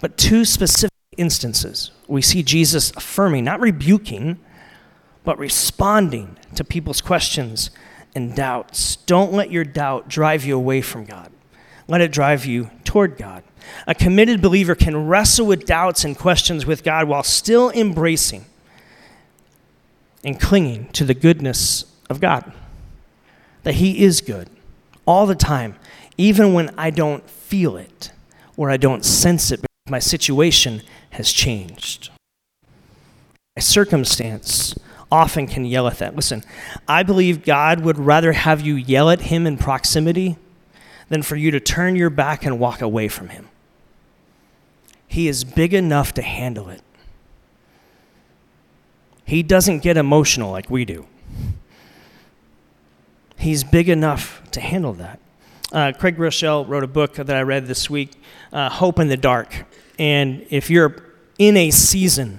But 0.00 0.18
two 0.18 0.44
specific 0.44 0.92
instances, 1.16 1.90
we 2.06 2.20
see 2.20 2.42
Jesus 2.42 2.92
affirming, 2.96 3.44
not 3.44 3.60
rebuking, 3.60 4.38
but 5.24 5.38
responding 5.38 6.36
to 6.54 6.62
people's 6.62 7.00
questions 7.00 7.70
and 8.14 8.34
doubts. 8.34 8.96
Don't 8.96 9.32
let 9.32 9.50
your 9.50 9.64
doubt 9.64 10.08
drive 10.08 10.44
you 10.44 10.56
away 10.56 10.82
from 10.82 11.04
God. 11.04 11.32
Let 11.88 12.00
it 12.00 12.12
drive 12.12 12.44
you 12.44 12.70
toward 12.84 13.16
God. 13.16 13.44
A 13.86 13.94
committed 13.94 14.42
believer 14.42 14.74
can 14.74 15.08
wrestle 15.08 15.46
with 15.46 15.66
doubts 15.66 16.04
and 16.04 16.16
questions 16.16 16.66
with 16.66 16.84
God 16.84 17.08
while 17.08 17.22
still 17.22 17.70
embracing 17.70 18.44
and 20.24 20.40
clinging 20.40 20.88
to 20.92 21.04
the 21.04 21.14
goodness 21.14 21.84
of 22.10 22.20
God. 22.20 22.52
That 23.62 23.74
He 23.74 24.02
is 24.04 24.20
good 24.20 24.48
all 25.06 25.26
the 25.26 25.34
time, 25.34 25.76
even 26.16 26.52
when 26.52 26.74
I 26.76 26.90
don't 26.90 27.28
feel 27.28 27.76
it 27.76 28.12
or 28.56 28.70
I 28.70 28.76
don't 28.76 29.04
sense 29.04 29.50
it 29.50 29.60
because 29.60 29.90
my 29.90 29.98
situation 29.98 30.82
has 31.10 31.32
changed. 31.32 32.10
My 33.56 33.60
circumstance 33.60 34.74
often 35.10 35.46
can 35.46 35.64
yell 35.64 35.86
at 35.86 35.98
that. 35.98 36.16
Listen, 36.16 36.42
I 36.88 37.02
believe 37.02 37.44
God 37.44 37.80
would 37.80 37.98
rather 37.98 38.32
have 38.32 38.60
you 38.60 38.74
yell 38.74 39.10
at 39.10 39.22
Him 39.22 39.46
in 39.46 39.56
proximity 39.56 40.36
than 41.08 41.22
for 41.22 41.36
you 41.36 41.50
to 41.52 41.60
turn 41.60 41.96
your 41.96 42.10
back 42.10 42.44
and 42.44 42.58
walk 42.58 42.80
away 42.82 43.08
from 43.08 43.28
Him. 43.28 43.48
He 45.06 45.28
is 45.28 45.44
big 45.44 45.72
enough 45.72 46.12
to 46.14 46.22
handle 46.22 46.68
it. 46.68 46.82
He 49.26 49.42
doesn't 49.42 49.80
get 49.80 49.96
emotional 49.96 50.52
like 50.52 50.70
we 50.70 50.84
do. 50.84 51.06
He's 53.36 53.64
big 53.64 53.88
enough 53.88 54.40
to 54.52 54.60
handle 54.60 54.92
that. 54.94 55.18
Uh, 55.72 55.92
Craig 55.98 56.16
Groeschel 56.16 56.66
wrote 56.66 56.84
a 56.84 56.88
book 56.88 57.14
that 57.14 57.28
I 57.28 57.42
read 57.42 57.66
this 57.66 57.90
week, 57.90 58.12
uh, 58.52 58.70
Hope 58.70 59.00
in 59.00 59.08
the 59.08 59.16
Dark. 59.16 59.66
And 59.98 60.46
if 60.48 60.70
you're 60.70 61.02
in 61.38 61.56
a 61.56 61.72
season 61.72 62.38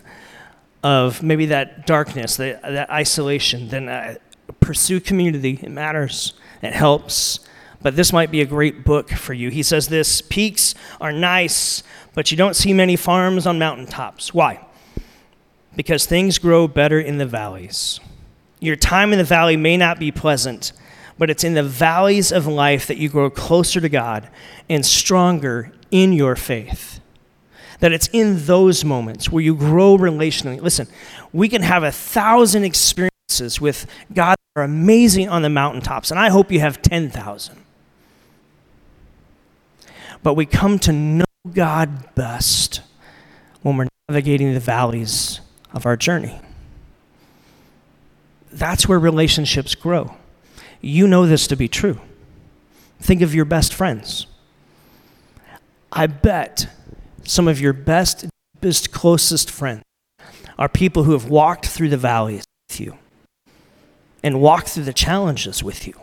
of 0.82 1.22
maybe 1.22 1.48
that 1.48 1.86
darkness, 1.86 2.38
that, 2.38 2.62
that 2.62 2.90
isolation, 2.90 3.68
then 3.68 3.90
uh, 3.90 4.16
pursue 4.62 5.02
community. 5.02 5.60
It 5.62 5.70
matters, 5.70 6.34
it 6.62 6.72
helps. 6.72 7.42
But 7.82 7.98
this 7.98 8.14
might 8.14 8.32
be 8.32 8.40
a 8.40 8.46
great 8.46 8.86
book 8.86 9.10
for 9.10 9.34
you. 9.34 9.50
He 9.50 9.62
says 9.62 9.90
this 9.90 10.22
peaks 10.22 10.74
are 11.02 11.12
nice, 11.12 11.84
but 12.14 12.32
you 12.32 12.38
don't 12.38 12.56
see 12.56 12.72
many 12.72 12.96
farms 12.96 13.46
on 13.46 13.60
mountaintops. 13.60 14.34
Why? 14.34 14.66
Because 15.78 16.06
things 16.06 16.40
grow 16.40 16.68
better 16.68 17.00
in 17.00 17.20
the 17.20 17.26
valleys. 17.26 18.02
Your 18.60 18.76
time 18.76 19.14
in 19.14 19.20
the 19.20 19.24
valley 19.24 19.56
may 19.56 19.78
not 19.78 20.00
be 20.00 20.12
pleasant, 20.12 20.74
but 21.18 21.30
it's 21.30 21.44
in 21.44 21.54
the 21.54 21.64
valleys 21.64 22.32
of 22.32 22.48
life 22.48 22.88
that 22.88 22.98
you 22.98 23.10
grow 23.10 23.30
closer 23.30 23.80
to 23.80 23.88
God 23.88 24.28
and 24.68 24.86
stronger 24.86 25.72
in 25.92 26.14
your 26.14 26.36
faith. 26.36 27.00
That 27.80 27.92
it's 27.92 28.10
in 28.12 28.46
those 28.48 28.84
moments 28.84 29.32
where 29.32 29.44
you 29.44 29.56
grow 29.56 29.98
relationally. 29.98 30.60
Listen, 30.60 30.88
we 31.32 31.48
can 31.48 31.62
have 31.62 31.84
a 31.84 31.92
thousand 31.92 32.64
experiences 32.64 33.62
with 33.62 33.86
God 34.12 34.36
that 34.56 34.62
are 34.62 34.64
amazing 34.64 35.30
on 35.30 35.44
the 35.44 35.50
mountaintops, 35.50 36.10
and 36.10 36.20
I 36.20 36.30
hope 36.30 36.52
you 36.52 36.60
have 36.60 36.82
10,000. 36.82 37.56
But 40.24 40.34
we 40.34 40.48
come 40.48 40.80
to 40.80 40.92
know 40.92 41.26
God 41.54 42.16
best 42.16 42.82
when 43.62 43.78
we're 43.78 43.88
navigating 44.10 44.56
the 44.56 44.60
valleys 44.60 45.40
of 45.78 45.86
our 45.86 45.96
journey. 45.96 46.42
That's 48.52 48.88
where 48.88 49.00
relationships 49.00 49.76
grow. 49.76 50.18
You 50.82 51.08
know 51.08 51.26
this 51.26 51.48
to 51.48 51.56
be 51.56 51.68
true. 51.68 52.02
Think 53.00 53.22
of 53.22 53.34
your 53.34 53.46
best 53.46 53.74
friends. 53.74 54.26
I 55.92 56.08
bet 56.08 56.68
some 57.24 57.48
of 57.48 57.62
your 57.62 57.74
best, 57.74 58.26
deepest, 58.56 58.92
closest 58.92 59.52
friends 59.52 59.84
are 60.58 60.68
people 60.68 61.04
who 61.04 61.12
have 61.12 61.30
walked 61.30 61.68
through 61.68 61.90
the 61.90 61.98
valleys 61.98 62.44
with 62.68 62.80
you 62.80 62.98
and 64.24 64.42
walked 64.42 64.70
through 64.70 64.84
the 64.84 64.94
challenges 64.94 65.64
with 65.64 65.88
you. 65.88 65.94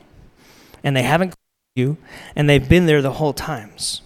And 0.85 0.97
they 0.97 1.03
haven't 1.03 1.35
you, 1.75 1.97
and 2.37 2.49
they've 2.49 2.69
been 2.69 2.87
there 2.87 3.03
the 3.03 3.15
whole 3.15 3.33
times. 3.33 4.01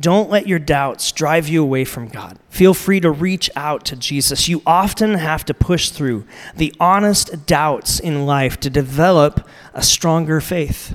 Don't 0.00 0.30
let 0.30 0.46
your 0.46 0.58
doubts 0.58 1.12
drive 1.12 1.46
you 1.46 1.62
away 1.62 1.84
from 1.84 2.08
God. 2.08 2.38
Feel 2.48 2.72
free 2.72 3.00
to 3.00 3.10
reach 3.10 3.50
out 3.54 3.84
to 3.86 3.96
Jesus. 3.96 4.48
You 4.48 4.62
often 4.64 5.14
have 5.14 5.44
to 5.44 5.54
push 5.54 5.90
through 5.90 6.24
the 6.56 6.74
honest 6.80 7.46
doubts 7.46 8.00
in 8.00 8.24
life 8.24 8.58
to 8.60 8.70
develop 8.70 9.46
a 9.74 9.82
stronger 9.82 10.40
faith. 10.40 10.94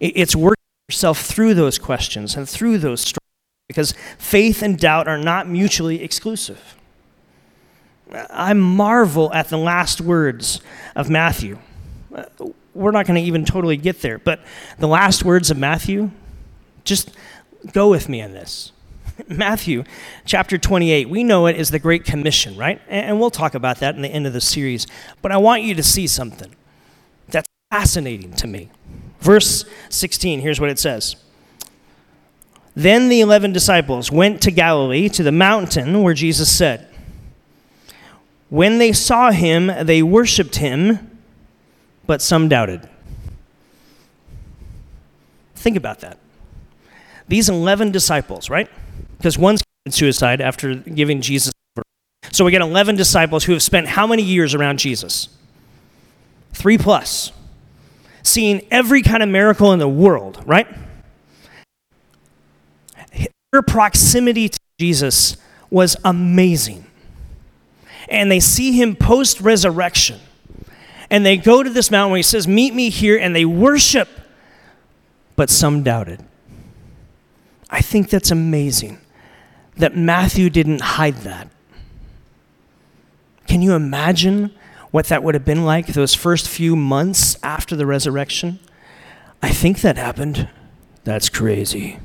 It's 0.00 0.34
working 0.34 0.56
yourself 0.88 1.20
through 1.20 1.54
those 1.54 1.78
questions 1.78 2.34
and 2.34 2.48
through 2.48 2.78
those 2.78 3.02
struggles 3.02 3.20
because 3.68 3.94
faith 4.18 4.62
and 4.62 4.78
doubt 4.78 5.06
are 5.06 5.18
not 5.18 5.48
mutually 5.48 6.02
exclusive. 6.02 6.76
I 8.12 8.54
marvel 8.54 9.32
at 9.32 9.48
the 9.48 9.58
last 9.58 10.00
words 10.00 10.60
of 10.96 11.08
Matthew. 11.08 11.58
Uh, 12.12 12.24
we're 12.74 12.90
not 12.90 13.06
going 13.06 13.20
to 13.20 13.26
even 13.26 13.44
totally 13.44 13.76
get 13.76 14.00
there, 14.00 14.18
but 14.18 14.40
the 14.78 14.88
last 14.88 15.24
words 15.24 15.50
of 15.50 15.58
Matthew 15.58 16.10
just 16.84 17.10
go 17.72 17.90
with 17.90 18.08
me 18.08 18.22
on 18.22 18.32
this. 18.32 18.72
Matthew 19.28 19.84
chapter 20.24 20.58
28, 20.58 21.08
we 21.08 21.24
know 21.24 21.46
it 21.46 21.56
is 21.56 21.70
the 21.70 21.78
Great 21.78 22.04
Commission, 22.04 22.56
right? 22.56 22.80
And 22.88 23.20
we'll 23.20 23.30
talk 23.30 23.54
about 23.54 23.78
that 23.80 23.94
in 23.94 24.02
the 24.02 24.08
end 24.08 24.26
of 24.26 24.32
the 24.32 24.40
series. 24.40 24.86
But 25.22 25.32
I 25.32 25.36
want 25.36 25.62
you 25.62 25.74
to 25.74 25.82
see 25.82 26.06
something 26.06 26.54
that's 27.28 27.48
fascinating 27.70 28.32
to 28.34 28.46
me. 28.46 28.70
Verse 29.20 29.64
16, 29.90 30.40
here's 30.40 30.60
what 30.60 30.70
it 30.70 30.78
says. 30.78 31.16
Then 32.74 33.08
the 33.08 33.20
eleven 33.20 33.52
disciples 33.52 34.10
went 34.10 34.40
to 34.42 34.50
Galilee, 34.50 35.08
to 35.10 35.22
the 35.22 35.32
mountain 35.32 36.02
where 36.02 36.14
Jesus 36.14 36.50
said. 36.56 36.86
When 38.48 38.78
they 38.78 38.92
saw 38.92 39.30
him, 39.30 39.70
they 39.84 40.02
worshiped 40.02 40.56
him, 40.56 41.18
but 42.06 42.22
some 42.22 42.48
doubted. 42.48 42.88
Think 45.54 45.76
about 45.76 46.00
that 46.00 46.18
these 47.28 47.48
11 47.48 47.92
disciples, 47.92 48.50
right? 48.50 48.68
Because 49.16 49.38
one's 49.38 49.62
committed 49.62 49.98
suicide 49.98 50.40
after 50.40 50.74
giving 50.74 51.20
Jesus 51.20 51.52
over. 51.76 51.84
So 52.32 52.44
we 52.44 52.50
get 52.50 52.62
11 52.62 52.96
disciples 52.96 53.44
who 53.44 53.52
have 53.52 53.62
spent 53.62 53.88
how 53.88 54.06
many 54.06 54.22
years 54.22 54.54
around 54.54 54.78
Jesus? 54.78 55.28
Three 56.52 56.78
plus. 56.78 57.32
Seeing 58.22 58.66
every 58.70 59.02
kind 59.02 59.22
of 59.22 59.28
miracle 59.28 59.72
in 59.72 59.78
the 59.78 59.88
world, 59.88 60.42
right? 60.46 60.66
Their 63.52 63.62
proximity 63.62 64.48
to 64.48 64.58
Jesus 64.78 65.36
was 65.70 65.96
amazing. 66.04 66.86
And 68.08 68.30
they 68.30 68.40
see 68.40 68.72
him 68.72 68.96
post 68.96 69.40
resurrection. 69.40 70.20
And 71.10 71.26
they 71.26 71.36
go 71.36 71.62
to 71.62 71.70
this 71.70 71.90
mountain 71.90 72.12
where 72.12 72.18
he 72.18 72.22
says, 72.22 72.46
Meet 72.46 72.74
me 72.74 72.90
here, 72.90 73.18
and 73.18 73.34
they 73.34 73.44
worship. 73.44 74.08
But 75.34 75.50
some 75.50 75.82
doubted. 75.82 76.24
I 77.70 77.80
think 77.80 78.10
that's 78.10 78.30
amazing 78.30 79.00
that 79.76 79.96
Matthew 79.96 80.50
didn't 80.50 80.80
hide 80.80 81.16
that. 81.18 81.48
Can 83.46 83.62
you 83.62 83.74
imagine 83.74 84.52
what 84.90 85.06
that 85.06 85.22
would 85.22 85.34
have 85.34 85.44
been 85.44 85.64
like 85.64 85.88
those 85.88 86.14
first 86.14 86.48
few 86.48 86.76
months 86.76 87.36
after 87.42 87.76
the 87.76 87.86
resurrection? 87.86 88.58
I 89.42 89.50
think 89.50 89.80
that 89.80 89.96
happened. 89.96 90.48
That's 91.04 91.28
crazy. 91.28 91.98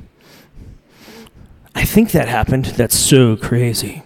I 1.74 1.84
think 1.84 2.12
that 2.12 2.28
happened. 2.28 2.66
That's 2.66 2.96
so 2.96 3.36
crazy. 3.36 4.02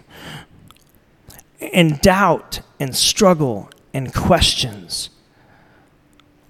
And 1.73 2.01
doubt 2.01 2.61
and 2.79 2.95
struggle 2.95 3.69
and 3.93 4.13
questions 4.13 5.09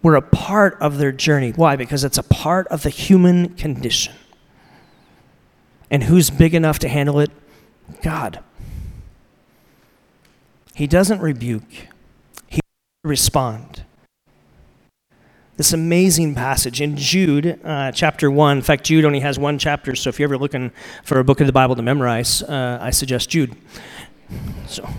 were 0.01 0.15
a 0.15 0.21
part 0.21 0.77
of 0.81 0.97
their 0.97 1.11
journey. 1.11 1.51
Why? 1.51 1.75
Because 1.75 2.03
it's 2.03 2.17
a 2.17 2.23
part 2.23 2.67
of 2.67 2.83
the 2.83 2.89
human 2.89 3.49
condition. 3.55 4.13
And 5.91 6.05
who's 6.05 6.29
big 6.29 6.55
enough 6.55 6.79
to 6.79 6.87
handle 6.87 7.19
it? 7.19 7.29
God. 8.01 8.39
He 10.73 10.87
doesn't 10.87 11.19
rebuke, 11.19 11.69
he 12.47 12.61
respond. 13.03 13.83
This 15.57 15.73
amazing 15.73 16.33
passage 16.33 16.81
in 16.81 16.95
Jude, 16.95 17.59
uh, 17.63 17.91
chapter 17.91 18.31
1. 18.31 18.57
In 18.57 18.63
fact, 18.63 18.85
Jude 18.85 19.05
only 19.05 19.19
has 19.19 19.37
one 19.37 19.59
chapter, 19.59 19.95
so 19.95 20.09
if 20.09 20.17
you're 20.17 20.27
ever 20.27 20.37
looking 20.37 20.71
for 21.03 21.19
a 21.19 21.23
book 21.23 21.39
of 21.39 21.45
the 21.45 21.53
Bible 21.53 21.75
to 21.75 21.83
memorize, 21.83 22.41
uh, 22.41 22.79
I 22.81 22.89
suggest 22.89 23.29
Jude. 23.29 23.55
So, 24.65 24.89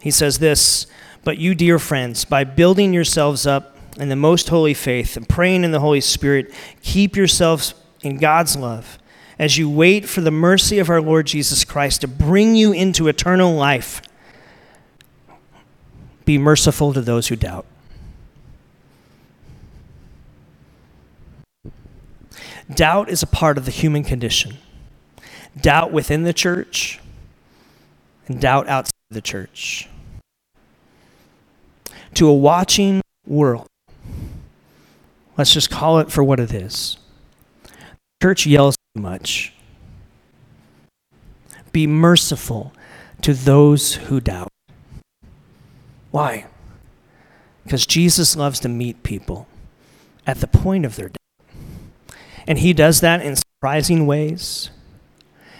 he 0.00 0.12
says 0.12 0.38
this 0.38 0.86
But 1.24 1.36
you, 1.36 1.54
dear 1.54 1.80
friends, 1.80 2.24
by 2.24 2.44
building 2.44 2.94
yourselves 2.94 3.44
up 3.46 3.76
in 3.98 4.08
the 4.08 4.16
most 4.16 4.48
holy 4.48 4.72
faith 4.72 5.16
and 5.16 5.28
praying 5.28 5.64
in 5.64 5.72
the 5.72 5.80
Holy 5.80 6.00
Spirit, 6.00 6.54
keep 6.80 7.16
yourselves 7.16 7.74
in 8.02 8.16
God's 8.18 8.56
love 8.56 8.98
as 9.38 9.58
you 9.58 9.68
wait 9.68 10.08
for 10.08 10.20
the 10.20 10.30
mercy 10.30 10.78
of 10.78 10.88
our 10.88 11.00
Lord 11.00 11.26
Jesus 11.26 11.64
Christ 11.64 12.02
to 12.02 12.08
bring 12.08 12.54
you 12.54 12.72
into 12.72 13.08
eternal 13.08 13.54
life, 13.54 14.00
be 16.24 16.38
merciful 16.38 16.92
to 16.92 17.00
those 17.00 17.28
who 17.28 17.36
doubt. 17.36 17.66
Doubt 22.72 23.10
is 23.10 23.22
a 23.22 23.26
part 23.26 23.58
of 23.58 23.66
the 23.66 23.70
human 23.70 24.04
condition. 24.04 24.56
Doubt 25.60 25.92
within 25.92 26.22
the 26.22 26.32
church 26.32 26.98
and 28.26 28.40
doubt 28.40 28.68
outside 28.68 28.92
the 29.10 29.20
church. 29.20 29.88
To 32.14 32.28
a 32.28 32.34
watching 32.34 33.02
world, 33.26 33.66
let's 35.36 35.52
just 35.52 35.70
call 35.70 35.98
it 35.98 36.10
for 36.10 36.24
what 36.24 36.40
it 36.40 36.52
is. 36.52 36.96
The 37.64 38.26
church 38.28 38.46
yells 38.46 38.76
much. 38.94 39.52
Be 41.72 41.86
merciful 41.86 42.72
to 43.22 43.34
those 43.34 43.94
who 43.94 44.20
doubt. 44.20 44.48
Why? 46.12 46.46
Because 47.64 47.86
Jesus 47.86 48.36
loves 48.36 48.60
to 48.60 48.68
meet 48.68 49.02
people 49.02 49.48
at 50.26 50.40
the 50.40 50.46
point 50.46 50.84
of 50.84 50.94
their 50.94 51.08
doubt. 51.08 52.18
And 52.46 52.58
he 52.58 52.72
does 52.72 53.00
that 53.00 53.20
in 53.20 53.34
surprising 53.36 54.06
ways. 54.06 54.70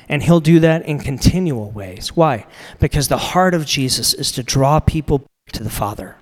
And 0.09 0.23
he'll 0.23 0.41
do 0.41 0.61
that 0.61 0.85
in 0.87 1.01
continual 1.01 1.71
ways. 1.71 2.15
Why? 2.15 2.47
Because 2.79 3.09
the 3.09 3.17
heart 3.17 3.55
of 3.55 3.67
Jesus 3.67 4.15
is 4.15 4.31
to 4.33 4.43
draw 4.43 4.79
people 4.79 5.25
to 5.53 5.65
the 5.65 5.71
Father. 5.71 6.17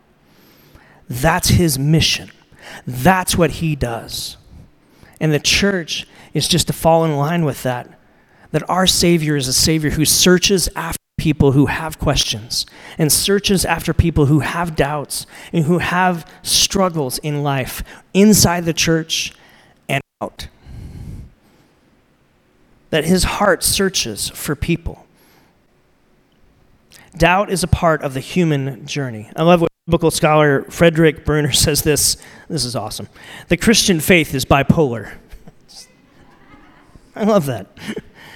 That's 1.11 1.49
his 1.49 1.79
mission. 1.79 2.31
That's 2.87 3.37
what 3.37 3.51
he 3.51 3.77
does. 3.77 4.37
And 5.23 5.33
the 5.33 5.41
church 5.41 6.07
is 6.35 6.47
just 6.47 6.67
to 6.67 6.75
fall 6.75 7.07
in 7.07 7.17
line 7.17 7.47
with 7.47 7.63
that. 7.63 7.99
That 8.51 8.69
our 8.69 8.87
Savior 8.87 9.37
is 9.37 9.49
a 9.49 9.55
Savior 9.55 9.91
who 9.91 10.05
searches 10.05 10.69
after 10.77 10.99
people 11.17 11.53
who 11.53 11.67
have 11.67 11.99
questions 11.99 12.67
and 12.99 13.11
searches 13.11 13.65
after 13.65 13.95
people 13.95 14.27
who 14.27 14.41
have 14.41 14.77
doubts 14.77 15.27
and 15.51 15.65
who 15.65 15.79
have 15.79 16.31
struggles 16.43 17.17
in 17.19 17.43
life 17.43 17.83
inside 18.13 18.67
the 18.67 18.75
church 18.75 19.33
and 19.89 20.03
out 20.21 20.49
that 22.93 23.07
his 23.07 23.25
heart 23.25 23.65
searches 23.65 24.29
for 24.29 24.55
people. 24.55 25.07
Doubt 27.17 27.51
is 27.51 27.63
a 27.63 27.67
part 27.67 28.03
of 28.03 28.13
the 28.13 28.21
human 28.21 28.87
journey. 28.87 29.31
I 29.35 29.45
love 29.45 29.63
what 29.63 29.72
biblical 29.87 30.11
scholar 30.11 30.63
Frederick 30.65 31.25
Bruner 31.25 31.53
says 31.53 31.83
this. 31.83 32.17
This 32.49 32.65
is 32.65 32.77
awesome. 32.77 33.09
The 33.49 33.57
Christian 33.57 34.01
faith 34.01 34.35
is 34.35 34.45
bipolar. 34.45 35.15
I 37.17 37.25
love 37.25 37.47
that. 37.47 37.67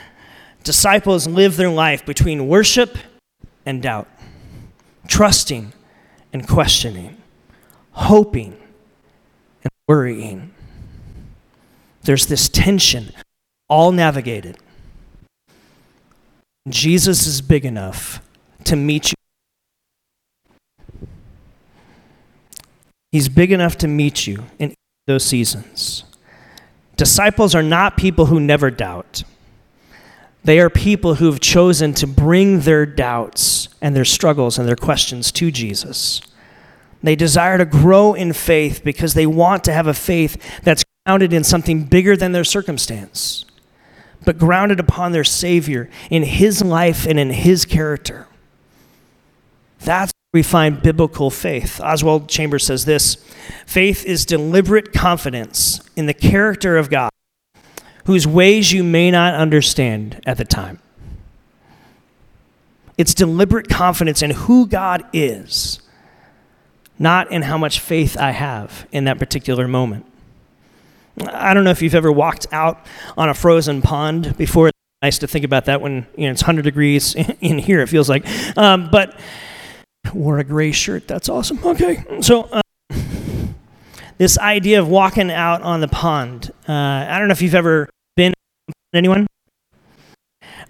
Disciples 0.64 1.28
live 1.28 1.56
their 1.56 1.70
life 1.70 2.04
between 2.04 2.48
worship 2.48 2.98
and 3.64 3.80
doubt, 3.80 4.08
trusting 5.06 5.72
and 6.32 6.48
questioning, 6.48 7.16
hoping 7.92 8.56
and 9.62 9.70
worrying. 9.86 10.52
There's 12.02 12.26
this 12.26 12.48
tension 12.48 13.12
all 13.68 13.92
navigated. 13.92 14.58
Jesus 16.68 17.26
is 17.26 17.40
big 17.40 17.64
enough 17.64 18.20
to 18.64 18.74
meet 18.74 19.12
you. 19.12 19.25
He's 23.12 23.28
big 23.28 23.52
enough 23.52 23.76
to 23.78 23.88
meet 23.88 24.26
you 24.26 24.44
in 24.58 24.74
those 25.06 25.24
seasons. 25.24 26.04
Disciples 26.96 27.54
are 27.54 27.62
not 27.62 27.96
people 27.96 28.26
who 28.26 28.40
never 28.40 28.70
doubt. 28.70 29.22
They 30.44 30.60
are 30.60 30.70
people 30.70 31.16
who've 31.16 31.40
chosen 31.40 31.92
to 31.94 32.06
bring 32.06 32.60
their 32.60 32.86
doubts 32.86 33.68
and 33.80 33.94
their 33.94 34.04
struggles 34.04 34.58
and 34.58 34.68
their 34.68 34.76
questions 34.76 35.32
to 35.32 35.50
Jesus. 35.50 36.20
They 37.02 37.16
desire 37.16 37.58
to 37.58 37.64
grow 37.64 38.14
in 38.14 38.32
faith 38.32 38.82
because 38.84 39.14
they 39.14 39.26
want 39.26 39.64
to 39.64 39.72
have 39.72 39.86
a 39.86 39.94
faith 39.94 40.40
that's 40.62 40.84
grounded 41.04 41.32
in 41.32 41.44
something 41.44 41.84
bigger 41.84 42.16
than 42.16 42.32
their 42.32 42.44
circumstance 42.44 43.44
but 44.26 44.38
grounded 44.38 44.80
upon 44.80 45.12
their 45.12 45.24
Savior 45.24 45.88
in 46.10 46.24
His 46.24 46.62
life 46.62 47.06
and 47.06 47.18
in 47.18 47.30
His 47.30 47.64
character. 47.64 48.26
That's 49.80 50.12
where 50.30 50.40
we 50.40 50.42
find 50.42 50.82
biblical 50.82 51.30
faith. 51.30 51.80
Oswald 51.80 52.28
Chambers 52.28 52.64
says 52.64 52.84
this 52.84 53.16
faith 53.66 54.04
is 54.04 54.24
deliberate 54.24 54.92
confidence 54.92 55.80
in 55.96 56.06
the 56.06 56.14
character 56.14 56.76
of 56.76 56.90
God, 56.90 57.10
whose 58.04 58.26
ways 58.26 58.72
you 58.72 58.82
may 58.82 59.10
not 59.10 59.34
understand 59.34 60.20
at 60.26 60.38
the 60.38 60.44
time. 60.44 60.80
It's 62.98 63.12
deliberate 63.12 63.68
confidence 63.68 64.22
in 64.22 64.30
who 64.30 64.66
God 64.66 65.04
is, 65.12 65.80
not 66.98 67.30
in 67.30 67.42
how 67.42 67.58
much 67.58 67.78
faith 67.78 68.16
I 68.16 68.30
have 68.30 68.86
in 68.90 69.04
that 69.04 69.18
particular 69.18 69.68
moment. 69.68 70.06
I 71.24 71.54
don't 71.54 71.64
know 71.64 71.70
if 71.70 71.82
you've 71.82 71.94
ever 71.94 72.12
walked 72.12 72.46
out 72.52 72.84
on 73.16 73.28
a 73.28 73.34
frozen 73.34 73.82
pond 73.82 74.36
before. 74.36 74.68
It's 74.68 74.78
nice 75.02 75.18
to 75.18 75.26
think 75.26 75.44
about 75.44 75.66
that 75.66 75.80
when 75.80 76.06
you 76.16 76.26
know 76.26 76.32
it's 76.32 76.42
100 76.42 76.62
degrees 76.62 77.14
in 77.40 77.58
here. 77.58 77.80
It 77.80 77.88
feels 77.88 78.08
like, 78.08 78.26
um, 78.56 78.88
but 78.90 79.18
wore 80.14 80.38
a 80.38 80.44
gray 80.44 80.72
shirt. 80.72 81.08
That's 81.08 81.28
awesome. 81.28 81.58
Okay, 81.64 82.04
so. 82.20 82.42
Uh, 82.44 82.62
this 84.18 84.38
idea 84.38 84.80
of 84.80 84.88
walking 84.88 85.30
out 85.30 85.60
on 85.60 85.82
the 85.82 85.88
pond. 85.88 86.50
Uh, 86.66 86.72
I 86.72 87.18
don't 87.18 87.28
know 87.28 87.32
if 87.32 87.42
you've 87.42 87.54
ever 87.54 87.88
been 88.16 88.32
anyone. 88.94 89.26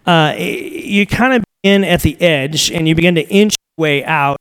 Uh, 0.05 0.35
you 0.37 1.07
kind 1.07 1.35
of 1.35 1.44
begin 1.62 1.85
at 1.85 2.03
the 2.03 2.20
edge 2.20 2.70
and 2.70 2.88
you 2.88 2.94
begin 2.94 3.14
to 3.14 3.27
inch 3.29 3.55
your 3.77 3.83
way 3.83 4.05
out, 4.05 4.37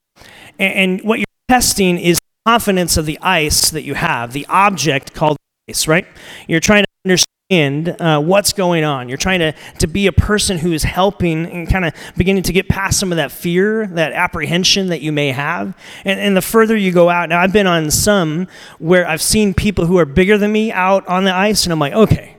and, 0.60 0.74
and 0.74 1.02
what 1.02 1.20
you're 1.20 1.26
testing 1.50 1.98
is 1.98 2.18
confidence 2.46 2.98
of 2.98 3.06
the 3.06 3.20
ice 3.22 3.72
that 3.72 3.84
you 3.84 3.96
have, 3.96 4.34
the 4.34 4.46
object 4.48 5.14
called 5.14 5.38
ice, 5.70 5.88
right? 5.88 6.06
You're 6.48 6.60
trying 6.60 6.84
to 6.84 6.90
understand 7.06 7.35
uh, 7.52 8.20
what's 8.20 8.54
going 8.54 8.84
on. 8.84 9.08
You're 9.08 9.20
trying 9.20 9.40
to, 9.40 9.54
to 9.78 9.86
be 9.86 10.08
a 10.08 10.12
person 10.12 10.58
who 10.58 10.74
is 10.74 10.82
helping 10.82 11.46
and 11.46 11.70
kind 11.70 11.86
of 11.86 11.94
beginning 12.18 12.42
to 12.44 12.54
get 12.54 12.68
past 12.68 13.00
some 13.00 13.12
of 13.12 13.18
that 13.18 13.32
fear, 13.32 13.86
that 13.88 14.14
apprehension 14.14 14.88
that 14.88 15.02
you 15.02 15.12
may 15.12 15.32
have. 15.32 15.78
And, 16.06 16.20
and 16.20 16.36
the 16.36 16.42
further 16.42 16.76
you 16.76 16.92
go 16.92 17.08
out, 17.08 17.30
now 17.30 17.40
I've 17.40 17.54
been 17.54 17.68
on 17.68 17.92
some 17.92 18.48
where 18.80 19.08
I've 19.08 19.22
seen 19.22 19.54
people 19.54 19.86
who 19.86 20.00
are 20.00 20.06
bigger 20.06 20.40
than 20.40 20.52
me 20.52 20.72
out 20.72 21.08
on 21.08 21.24
the 21.24 21.34
ice, 21.34 21.66
and 21.66 21.74
I'm 21.74 21.78
like, 21.78 21.94
okay, 21.94 22.38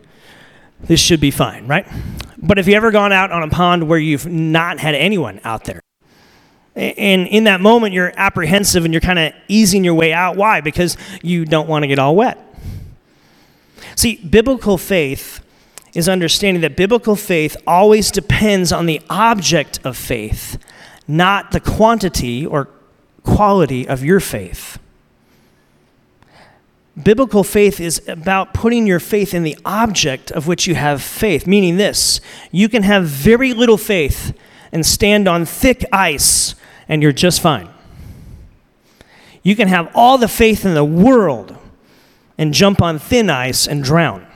this 0.81 0.99
should 0.99 1.21
be 1.21 1.31
fine, 1.31 1.69
right? 1.69 1.87
But 2.37 2.57
have 2.57 2.67
you 2.67 2.75
ever 2.75 2.91
gone 2.91 3.13
out 3.13 3.31
on 3.31 3.45
a 3.45 3.49
pond 3.49 3.89
where 3.89 4.01
you've 4.01 4.27
not 4.27 4.81
had 4.81 4.97
anyone 4.97 5.41
out 5.45 5.65
there? 5.65 5.81
And 6.75 7.29
in 7.29 7.45
that 7.45 7.61
moment, 7.61 7.95
you're 7.95 8.13
apprehensive 8.17 8.85
and 8.85 8.93
you're 8.93 9.01
kind 9.01 9.19
of 9.21 9.33
easing 9.49 9.85
your 9.85 9.95
way 9.95 10.13
out. 10.13 10.37
Why? 10.37 10.61
Because 10.61 10.97
you 11.23 11.45
don't 11.45 11.69
want 11.69 11.85
to 11.85 11.87
get 11.87 11.99
all 11.99 12.15
wet. 12.17 12.43
See, 13.97 14.17
biblical 14.17 14.79
faith 14.79 15.41
is 15.95 16.09
understanding 16.09 16.61
that 16.61 16.77
biblical 16.77 17.17
faith 17.17 17.57
always 17.67 18.11
depends 18.11 18.71
on 18.71 18.85
the 18.85 19.01
object 19.09 19.81
of 19.83 19.97
faith, 19.97 20.59
not 21.09 21.51
the 21.51 21.61
quantity 21.61 22.45
or 22.45 22.69
quality 23.23 23.89
of 23.89 24.05
your 24.05 24.21
faith. 24.21 24.79
Biblical 27.03 27.43
faith 27.43 27.81
is 27.81 28.07
about 28.07 28.53
putting 28.55 28.87
your 28.87 29.01
faith 29.01 29.33
in 29.33 29.43
the 29.43 29.57
object 29.65 30.31
of 30.31 30.47
which 30.47 30.67
you 30.67 30.75
have 30.75 31.03
faith, 31.03 31.47
meaning 31.47 31.79
this 31.79 32.21
you 32.53 32.69
can 32.69 32.83
have 32.83 33.05
very 33.05 33.55
little 33.55 33.79
faith 33.79 34.37
and 34.73 34.85
stand 34.85 35.27
on 35.27 35.47
thick 35.47 35.85
ice, 35.91 36.55
and 36.89 37.03
you're 37.03 37.13
just 37.13 37.41
fine. 37.41 37.69
You 39.43 39.57
can 39.57 39.69
have 39.69 39.91
all 39.95 40.19
the 40.19 40.29
faith 40.29 40.67
in 40.67 40.75
the 40.75 40.85
world 40.85 41.57
and 42.39 42.53
jump 42.53 42.83
on 42.83 42.99
thin 42.99 43.31
ice 43.31 43.67
and 43.67 43.83
drown. 43.83 44.27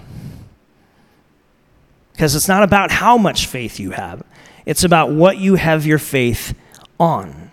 Because 2.13 2.35
it's 2.35 2.49
not 2.49 2.63
about 2.63 2.91
how 2.91 3.17
much 3.17 3.47
faith 3.47 3.81
you 3.81 3.93
have, 3.93 4.23
it's 4.67 4.85
about 4.85 5.11
what 5.11 5.39
you 5.39 5.55
have 5.55 5.87
your 5.87 5.99
faith 5.99 6.55
on. 6.99 7.51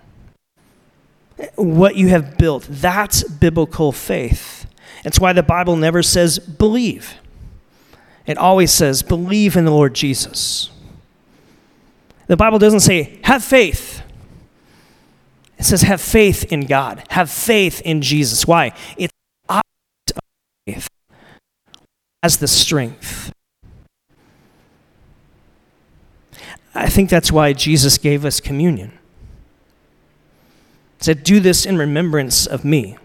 What 1.55 1.95
you 1.95 2.09
have 2.09 2.37
built. 2.37 2.67
That's 2.69 3.23
biblical 3.23 3.91
faith. 3.91 4.65
It's 5.05 5.19
why 5.19 5.33
the 5.33 5.43
Bible 5.43 5.77
never 5.77 6.03
says 6.03 6.37
believe, 6.39 7.15
it 8.25 8.37
always 8.37 8.73
says 8.73 9.03
believe 9.03 9.55
in 9.55 9.63
the 9.63 9.71
Lord 9.71 9.93
Jesus. 9.93 10.69
The 12.27 12.35
Bible 12.35 12.59
doesn't 12.59 12.81
say 12.81 13.19
have 13.23 13.43
faith. 13.43 14.01
It 15.57 15.63
says 15.63 15.81
have 15.83 16.01
faith 16.01 16.51
in 16.51 16.65
God. 16.65 17.03
Have 17.09 17.31
faith 17.31 17.81
in 17.81 18.01
Jesus. 18.01 18.45
Why? 18.45 18.73
It's 18.97 19.13
faith 20.67 20.89
has 22.27 22.35
the 22.35 22.47
strength. 22.47 23.31
I 26.75 26.89
think 26.89 27.09
that's 27.09 27.31
why 27.31 27.53
Jesus 27.53 27.97
gave 27.97 28.25
us 28.25 28.41
communion. 28.41 28.91
He 30.97 31.05
said, 31.05 31.23
Do 31.23 31.39
this 31.39 31.65
in 31.65 31.77
remembrance 31.77 32.45
of 32.45 32.65
me. 32.65 32.97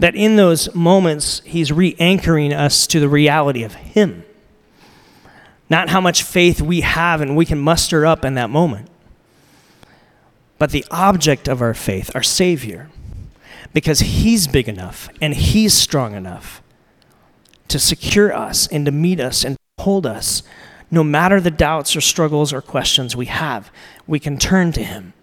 That 0.00 0.16
in 0.16 0.34
those 0.34 0.74
moments, 0.74 1.40
he's 1.44 1.70
re 1.70 1.94
anchoring 2.00 2.52
us 2.52 2.84
to 2.88 2.98
the 2.98 3.08
reality 3.08 3.62
of 3.62 3.74
him. 3.74 4.24
not 5.70 5.90
how 5.90 6.00
much 6.00 6.24
faith 6.24 6.60
we 6.60 6.80
have 6.80 7.20
and 7.20 7.36
we 7.36 7.46
can 7.46 7.60
muster 7.60 8.04
up 8.04 8.24
in 8.24 8.34
that 8.34 8.50
moment, 8.50 8.88
but 10.58 10.70
the 10.70 10.84
object 10.90 11.46
of 11.46 11.62
our 11.62 11.74
faith, 11.74 12.10
our 12.12 12.24
Savior, 12.24 12.90
because 13.72 14.00
He's 14.00 14.48
big 14.48 14.68
enough 14.68 15.08
and 15.20 15.32
He's 15.32 15.72
strong 15.72 16.14
enough 16.14 16.61
to 17.72 17.78
secure 17.78 18.32
us 18.34 18.66
and 18.68 18.86
to 18.86 18.92
meet 18.92 19.18
us 19.18 19.44
and 19.44 19.56
hold 19.80 20.06
us. 20.06 20.42
No 20.90 21.02
matter 21.02 21.40
the 21.40 21.50
doubts 21.50 21.96
or 21.96 22.00
struggles 22.00 22.52
or 22.52 22.60
questions 22.60 23.16
we 23.16 23.26
have, 23.26 23.72
we 24.06 24.20
can 24.20 24.38
turn 24.38 24.72
to 24.72 24.84
Him. 24.84 25.14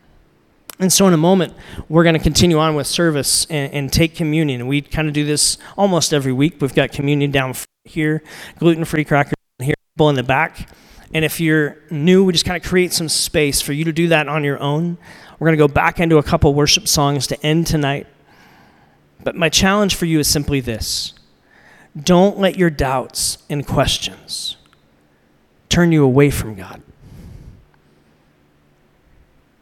And 0.80 0.92
so, 0.92 1.08
in 1.08 1.14
a 1.14 1.18
moment, 1.18 1.54
we're 1.90 2.04
going 2.04 2.16
to 2.16 2.24
continue 2.24 2.58
on 2.58 2.74
with 2.74 2.88
service 2.88 3.46
and, 3.50 3.72
and 3.74 3.94
take 3.94 4.16
communion. 4.16 4.66
We 4.66 4.82
kind 4.82 5.08
of 5.08 5.14
do 5.14 5.26
this 5.26 5.58
almost 5.78 6.14
every 6.14 6.32
week. 6.32 6.56
We've 6.60 6.74
got 6.74 6.92
communion 6.92 7.32
down 7.32 7.54
here, 7.84 8.24
gluten 8.58 8.86
free 8.86 9.04
crackers 9.04 9.34
here, 9.60 9.76
people 9.96 10.10
in 10.10 10.16
the 10.16 10.24
back. 10.24 10.70
And 11.14 11.26
if 11.26 11.40
you're 11.40 11.78
new, 11.92 12.24
we 12.24 12.34
just 12.34 12.46
kind 12.46 12.62
of 12.62 12.68
create 12.68 12.94
some 12.94 13.10
space 13.10 13.62
for 13.62 13.74
you 13.74 13.84
to 13.86 13.92
do 13.92 14.08
that 14.08 14.28
on 14.28 14.44
your 14.44 14.60
own. 14.60 14.98
We're 15.38 15.48
going 15.48 15.58
to 15.58 15.68
go 15.68 15.74
back 15.74 16.00
into 16.00 16.18
a 16.18 16.24
couple 16.24 16.54
worship 16.54 16.88
songs 16.88 17.28
to 17.28 17.46
end 17.46 17.68
tonight. 17.68 18.08
But 19.24 19.36
my 19.36 19.50
challenge 19.50 19.96
for 19.96 20.06
you 20.06 20.20
is 20.20 20.28
simply 20.28 20.62
this 20.62 21.14
don't 21.98 22.38
let 22.40 22.58
your 22.58 22.70
doubts 22.70 23.40
and 23.50 23.66
questions 23.66 24.58
turn 25.70 25.92
you 25.92 26.04
away 26.04 26.30
from 26.30 26.56
God. 26.56 26.82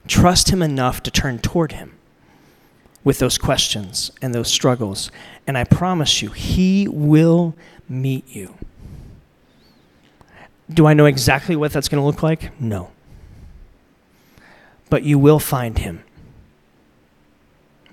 Trust 0.07 0.49
Him 0.49 0.61
enough 0.61 1.03
to 1.03 1.11
turn 1.11 1.39
toward 1.39 1.73
Him 1.73 1.93
with 3.03 3.19
those 3.19 3.37
questions 3.37 4.11
and 4.21 4.33
those 4.33 4.49
struggles. 4.49 5.11
And 5.45 5.57
I 5.57 5.63
promise 5.63 6.21
you, 6.21 6.29
He 6.29 6.87
will 6.87 7.55
meet 7.87 8.27
you. 8.27 8.55
Do 10.69 10.85
I 10.85 10.93
know 10.93 11.05
exactly 11.05 11.55
what 11.55 11.71
that's 11.71 11.87
going 11.87 12.01
to 12.01 12.05
look 12.05 12.23
like? 12.23 12.59
No. 12.59 12.91
But 14.89 15.03
you 15.03 15.17
will 15.19 15.39
find 15.39 15.77
Him. 15.77 16.03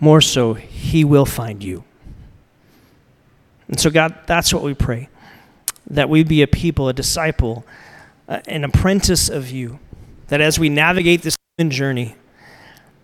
More 0.01 0.21
so, 0.21 0.55
He 0.55 1.05
will 1.05 1.27
find 1.27 1.63
you. 1.63 1.85
And 3.75 3.81
so, 3.81 3.91
God, 3.91 4.15
that's 4.27 4.55
what 4.55 4.63
we 4.63 4.73
pray 4.73 5.09
that 5.91 6.09
we 6.09 6.23
be 6.23 6.43
a 6.43 6.47
people, 6.47 6.89
a 6.89 6.93
disciple, 6.93 7.67
uh, 8.29 8.39
an 8.47 8.63
apprentice 8.63 9.29
of 9.29 9.51
you, 9.51 9.81
that 10.29 10.41
as 10.41 10.61
we 10.61 10.69
navigate 10.69 11.23
this 11.23 11.37
journey, 11.71 12.15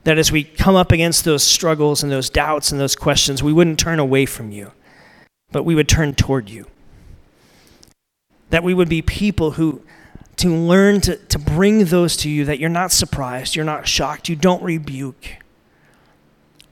that 0.04 0.16
as 0.16 0.30
we 0.30 0.44
come 0.44 0.76
up 0.76 0.92
against 0.92 1.24
those 1.24 1.42
struggles 1.42 2.04
and 2.04 2.12
those 2.12 2.30
doubts 2.30 2.70
and 2.70 2.80
those 2.80 2.94
questions, 2.94 3.42
we 3.42 3.52
wouldn't 3.52 3.80
turn 3.80 3.98
away 3.98 4.26
from 4.26 4.52
you, 4.52 4.70
but 5.50 5.64
we 5.64 5.74
would 5.74 5.88
turn 5.88 6.14
toward 6.14 6.48
you. 6.48 6.68
That 8.50 8.62
we 8.62 8.72
would 8.72 8.88
be 8.88 9.02
people 9.02 9.50
who, 9.50 9.83
to 10.37 10.54
learn 10.54 11.00
to, 11.00 11.16
to 11.16 11.38
bring 11.40 11.87
those 11.87 12.16
to 12.18 12.30
you, 12.30 12.44
that 12.44 12.61
you're 12.61 12.68
not 12.68 12.92
surprised, 12.92 13.56
you're 13.56 13.64
not 13.64 13.88
shocked, 13.88 14.28
you 14.28 14.37
don't 14.37 14.62
rebuke, 14.62 15.30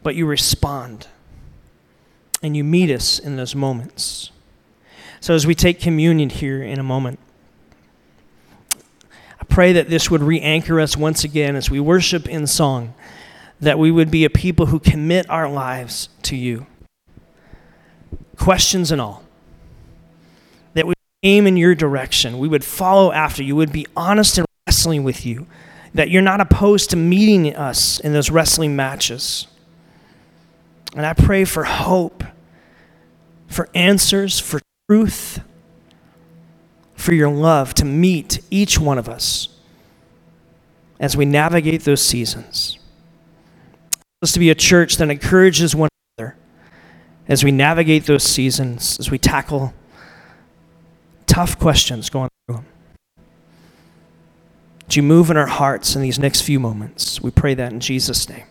but 0.05 0.15
you 0.15 0.25
respond. 0.25 1.09
And 2.43 2.57
you 2.57 2.65
meet 2.65 2.91
us 2.91 3.19
in 3.19 3.37
those 3.37 3.55
moments. 3.55 4.31
So 5.21 5.35
as 5.35 5.47
we 5.47 5.55
take 5.55 5.81
communion 5.81 6.31
here 6.31 6.63
in 6.63 6.79
a 6.79 6.85
moment, 6.85 7.19
I 9.41 9.45
pray 9.49 9.73
that 9.73 9.89
this 9.89 10.11
would 10.11 10.23
re 10.23 10.41
anchor 10.41 10.81
us 10.81 10.97
once 10.97 11.25
again 11.25 11.57
as 11.57 11.71
we 11.71 11.81
worship 11.81 12.29
in 12.29 12.47
song, 12.47 12.95
that 13.61 13.79
we 13.79 13.91
would 13.91 14.11
be 14.11 14.25
a 14.25 14.31
people 14.31 14.67
who 14.67 14.79
commit 14.79 15.29
our 15.29 15.49
lives 15.49 16.09
to 16.23 16.37
you. 16.37 16.67
Questions 18.37 18.93
and 18.93 19.01
all. 19.01 19.25
That 20.75 20.87
we 20.87 20.95
aim 21.25 21.47
in 21.47 21.57
your 21.57 21.75
direction. 21.75 22.39
We 22.39 22.47
would 22.47 22.65
follow 22.65 23.11
after 23.11 23.43
you, 23.43 23.57
would 23.57 23.73
be 23.73 23.87
honest 23.97 24.39
and 24.39 24.47
wrestling 24.67 25.03
with 25.03 25.27
you. 25.27 25.47
That 25.95 26.11
you're 26.11 26.23
not 26.23 26.41
opposed 26.41 26.91
to 26.91 26.97
meeting 26.97 27.55
us 27.57 27.99
in 27.99 28.13
those 28.13 28.31
wrestling 28.31 28.77
matches. 28.77 29.49
And 30.95 31.05
I 31.05 31.13
pray 31.13 31.45
for 31.45 31.65
hope, 31.65 32.25
for 33.47 33.69
answers, 33.75 34.39
for 34.39 34.61
truth 34.89 35.41
for 36.95 37.15
your 37.15 37.31
love 37.31 37.75
to 37.75 37.85
meet 37.85 38.41
each 38.51 38.79
one 38.79 38.99
of 38.99 39.09
us 39.09 39.49
as 40.99 41.17
we 41.17 41.25
navigate 41.25 41.85
those 41.85 42.03
seasons. 42.03 42.79
Us 44.23 44.33
to 44.33 44.41
be 44.41 44.51
a 44.51 44.55
church 44.55 44.97
that 44.97 45.09
encourages 45.09 45.75
one 45.75 45.89
another 46.19 46.37
as 47.29 47.45
we 47.45 47.53
navigate 47.53 48.07
those 48.07 48.25
seasons, 48.25 48.99
as 48.99 49.11
we 49.11 49.19
tackle 49.19 49.73
tough 51.27 51.59
questions 51.59 52.11
going 52.11 52.29
through 52.47 52.57
them. 52.57 52.67
Would 54.83 54.97
you 54.97 55.03
move 55.03 55.31
in 55.31 55.37
our 55.37 55.47
hearts 55.47 55.95
in 55.95 56.03
these 56.03 56.19
next 56.19 56.41
few 56.41 56.59
moments? 56.59 57.23
We 57.23 57.31
pray 57.31 57.55
that 57.55 57.73
in 57.73 57.79
Jesus' 57.79 58.29
name. 58.29 58.45